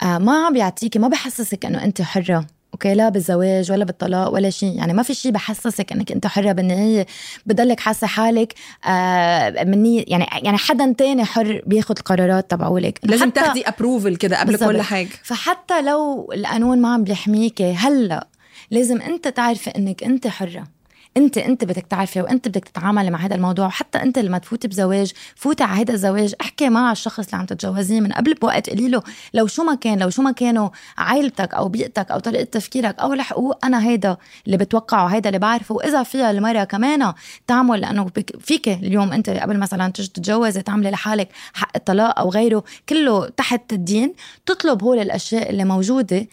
آه، 0.02 0.18
ما 0.18 0.46
عم 0.46 0.52
بيعطيكي 0.52 0.98
ما 0.98 1.09
بحسسك 1.09 1.64
إنه 1.66 1.85
أنت 1.85 2.02
حرة. 2.02 2.46
okay 2.77 2.95
لا 2.95 3.09
بالزواج 3.09 3.73
ولا 3.73 3.85
بالطلاق 3.85 4.33
ولا 4.33 4.51
شيء. 4.51 4.77
يعني 4.77 4.93
ما 4.93 5.03
في 5.03 5.15
شيء 5.15 5.33
بحسسك 5.33 5.93
إنك 5.93 6.12
أنت 6.12 6.27
حرة 6.27 6.53
بالنهاية. 6.53 7.07
بضلك 7.47 7.81
حاسة 7.81 8.07
حالك 8.07 8.55
آه 8.89 9.65
مني 9.65 10.03
يعني 10.03 10.27
يعني 10.43 10.59
حدا 10.59 10.95
تاني 10.99 11.25
حر 11.25 11.62
بياخد 11.67 11.99
القرارات 11.99 12.51
تبعولك. 12.51 13.01
لازم 13.03 13.31
تاخدي 13.31 13.69
approval 13.69 14.16
كده 14.17 14.41
قبل. 14.41 14.57
كل 14.57 14.83
حاجة. 14.83 15.09
فحتى 15.23 15.83
لو 15.83 16.33
القانون 16.33 16.81
ما 16.81 16.95
عم 16.95 17.05
بيحميكي 17.05 17.73
هلأ 17.73 18.27
لازم 18.71 19.01
أنت 19.01 19.29
تعرفي 19.29 19.71
إنك 19.71 20.05
أنت 20.05 20.27
حرة. 20.27 20.76
انت 21.16 21.38
انت 21.38 21.64
بدك 21.64 21.87
تعرفي 21.87 22.20
وانت 22.20 22.48
بدك 22.48 22.64
تتعاملي 22.64 23.11
مع 23.11 23.18
هذا 23.18 23.35
الموضوع 23.35 23.66
وحتى 23.66 24.02
انت 24.02 24.18
لما 24.18 24.38
تفوتي 24.38 24.68
بزواج 24.68 25.12
فوتي 25.37 25.64
على 25.64 25.81
هذا 25.81 25.94
الزواج 25.94 26.35
احكي 26.40 26.68
مع 26.68 26.92
الشخص 26.92 27.24
اللي 27.24 27.37
عم 27.37 27.46
تتجوزيه 27.46 28.00
من 28.00 28.12
قبل 28.12 28.35
بوقت 28.35 28.70
قولي 28.70 28.88
له 28.88 29.02
لو 29.35 29.46
شو 29.46 29.64
ما 29.64 29.74
كان 29.74 29.98
لو 29.98 30.11
شو 30.11 30.22
ما 30.22 30.33
كانوا 30.33 30.68
عائلتك 30.98 31.55
أو 31.55 31.68
بيئتك 31.68 32.11
أو 32.11 32.18
طريقة 32.18 32.44
تفكيرك 32.44 32.98
أو 32.98 33.12
الحقوق 33.12 33.64
أنا 33.64 33.87
هيدا 33.87 34.16
اللي 34.46 34.57
بتوقعه 34.57 35.07
هيدا 35.07 35.29
اللي 35.29 35.38
بعرفه 35.38 35.74
وإذا 35.74 36.02
فيها 36.02 36.31
المراه 36.31 36.64
كمان 36.64 37.12
تعمل 37.46 37.81
لأنه 37.81 38.11
فيك 38.40 38.68
اليوم 38.68 39.12
أنت 39.12 39.31
قبل 39.31 39.59
مثلا 39.59 39.92
تيجي 39.92 40.09
تتجوزي 40.09 40.62
تعملي 40.62 40.90
لحالك 40.90 41.29
حق 41.55 41.70
الطلاق 41.76 42.18
أو 42.18 42.31
غيره 42.31 42.64
كله 42.88 43.29
تحت 43.29 43.72
الدين 43.72 44.14
تطلب 44.46 44.83
هول 44.83 44.98
الأشياء 44.98 45.50
اللي 45.50 45.64
موجودة 45.64 46.26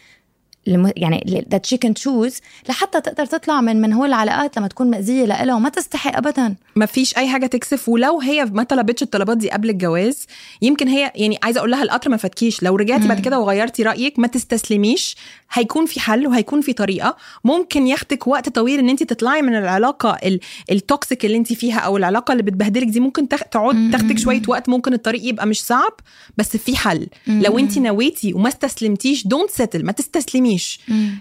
يعني 0.66 1.46
that 1.54 1.58
she 1.74 1.78
can 1.86 1.92
choose 2.02 2.34
لحتى 2.68 3.00
تقدر 3.00 3.26
تطلع 3.26 3.60
من 3.60 3.80
من 3.80 3.92
هول 3.92 4.08
العلاقات 4.08 4.58
لما 4.58 4.68
تكون 4.68 4.90
مأذية 4.90 5.24
لإلها 5.24 5.54
وما 5.54 5.68
تستحي 5.68 6.10
أبدا. 6.10 6.54
ما 6.76 6.86
فيش 6.86 7.16
أي 7.16 7.28
حاجة 7.28 7.46
تكسف. 7.46 7.88
ولو 7.88 8.20
هي 8.20 8.44
ما 8.44 8.62
طلبتش 8.62 9.02
الطلبات 9.02 9.36
دي 9.36 9.50
قبل 9.50 9.70
الجواز 9.70 10.26
يمكن 10.62 10.88
هي 10.88 11.12
يعني 11.14 11.38
عايزة 11.42 11.58
أقول 11.58 11.70
لها 11.70 11.82
القطر 11.82 12.10
ما 12.10 12.16
فاتكيش. 12.16 12.62
لو 12.62 12.76
رجعتي 12.76 13.08
بعد 13.08 13.20
كده 13.20 13.38
وغيرتي 13.38 13.82
رأيك 13.82 14.18
ما 14.18 14.26
تستسلميش. 14.26 15.16
هيكون 15.52 15.86
في 15.86 16.00
حل 16.00 16.26
وهيكون 16.26 16.60
في 16.60 16.72
طريقة. 16.72 17.16
ممكن 17.44 17.86
ياخدك 17.86 18.26
وقت 18.26 18.48
طويل 18.48 18.78
إن 18.78 18.88
انت 18.88 19.02
تطلعي 19.02 19.42
من 19.42 19.54
العلاقة 19.54 20.18
ال- 20.24 20.40
ال 20.70 20.79
toxic 20.79 21.24
اللي 21.24 21.36
انت 21.36 21.52
فيها 21.52 21.78
أو 21.78 21.96
العلاقة 21.96 22.32
اللي 22.32 22.42
بتبهدلك 22.42 22.86
دي. 22.86 23.00
ممكن 23.00 23.28
تقعد 23.28 23.90
تاخدك 23.92 24.18
شوية 24.18 24.42
وقت. 24.48 24.68
ممكن 24.68 24.92
الطريق 24.92 25.24
يبقى 25.28 25.46
مش 25.46 25.62
صعب 25.64 25.92
بس 26.38 26.56
في 26.56 26.76
حل. 26.76 27.06
لو 27.26 27.58
انت 27.58 27.78
نويتي 27.78 28.34
وما 28.34 28.48
استسلمتيش 28.48 29.26
don't 29.26 29.50
settle 29.50 29.84
ما 29.84 29.92
تستسلميش. 29.92 30.53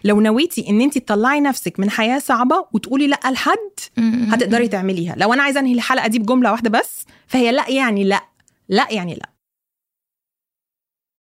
لو 0.04 0.22
نويتي 0.22 0.70
إن 0.70 0.82
انت 0.82 0.98
تطلعي 0.98 1.40
نفسك 1.40 1.80
من 1.80 1.90
حياة 1.90 2.20
صعبة 2.20 2.66
وتقولي 2.74 3.08
لأ 3.08 3.20
لحد 3.32 3.58
هتقدري 4.34 4.68
تعمليها. 4.68 5.16
لو 5.18 5.34
أنا 5.34 5.44
عايزة 5.44 5.60
أنهي 5.60 5.74
الحلقة 5.74 6.08
دي 6.08 6.20
بجملة 6.20 6.52
واحدة 6.52 6.70
بس 6.70 7.06
فهي 7.28 7.52
لأ 7.52 7.70
يعني 7.70 8.04
لأ. 8.04 8.24
لأ 8.70 8.88
يعني 8.92 9.14
لأ. 9.16 9.30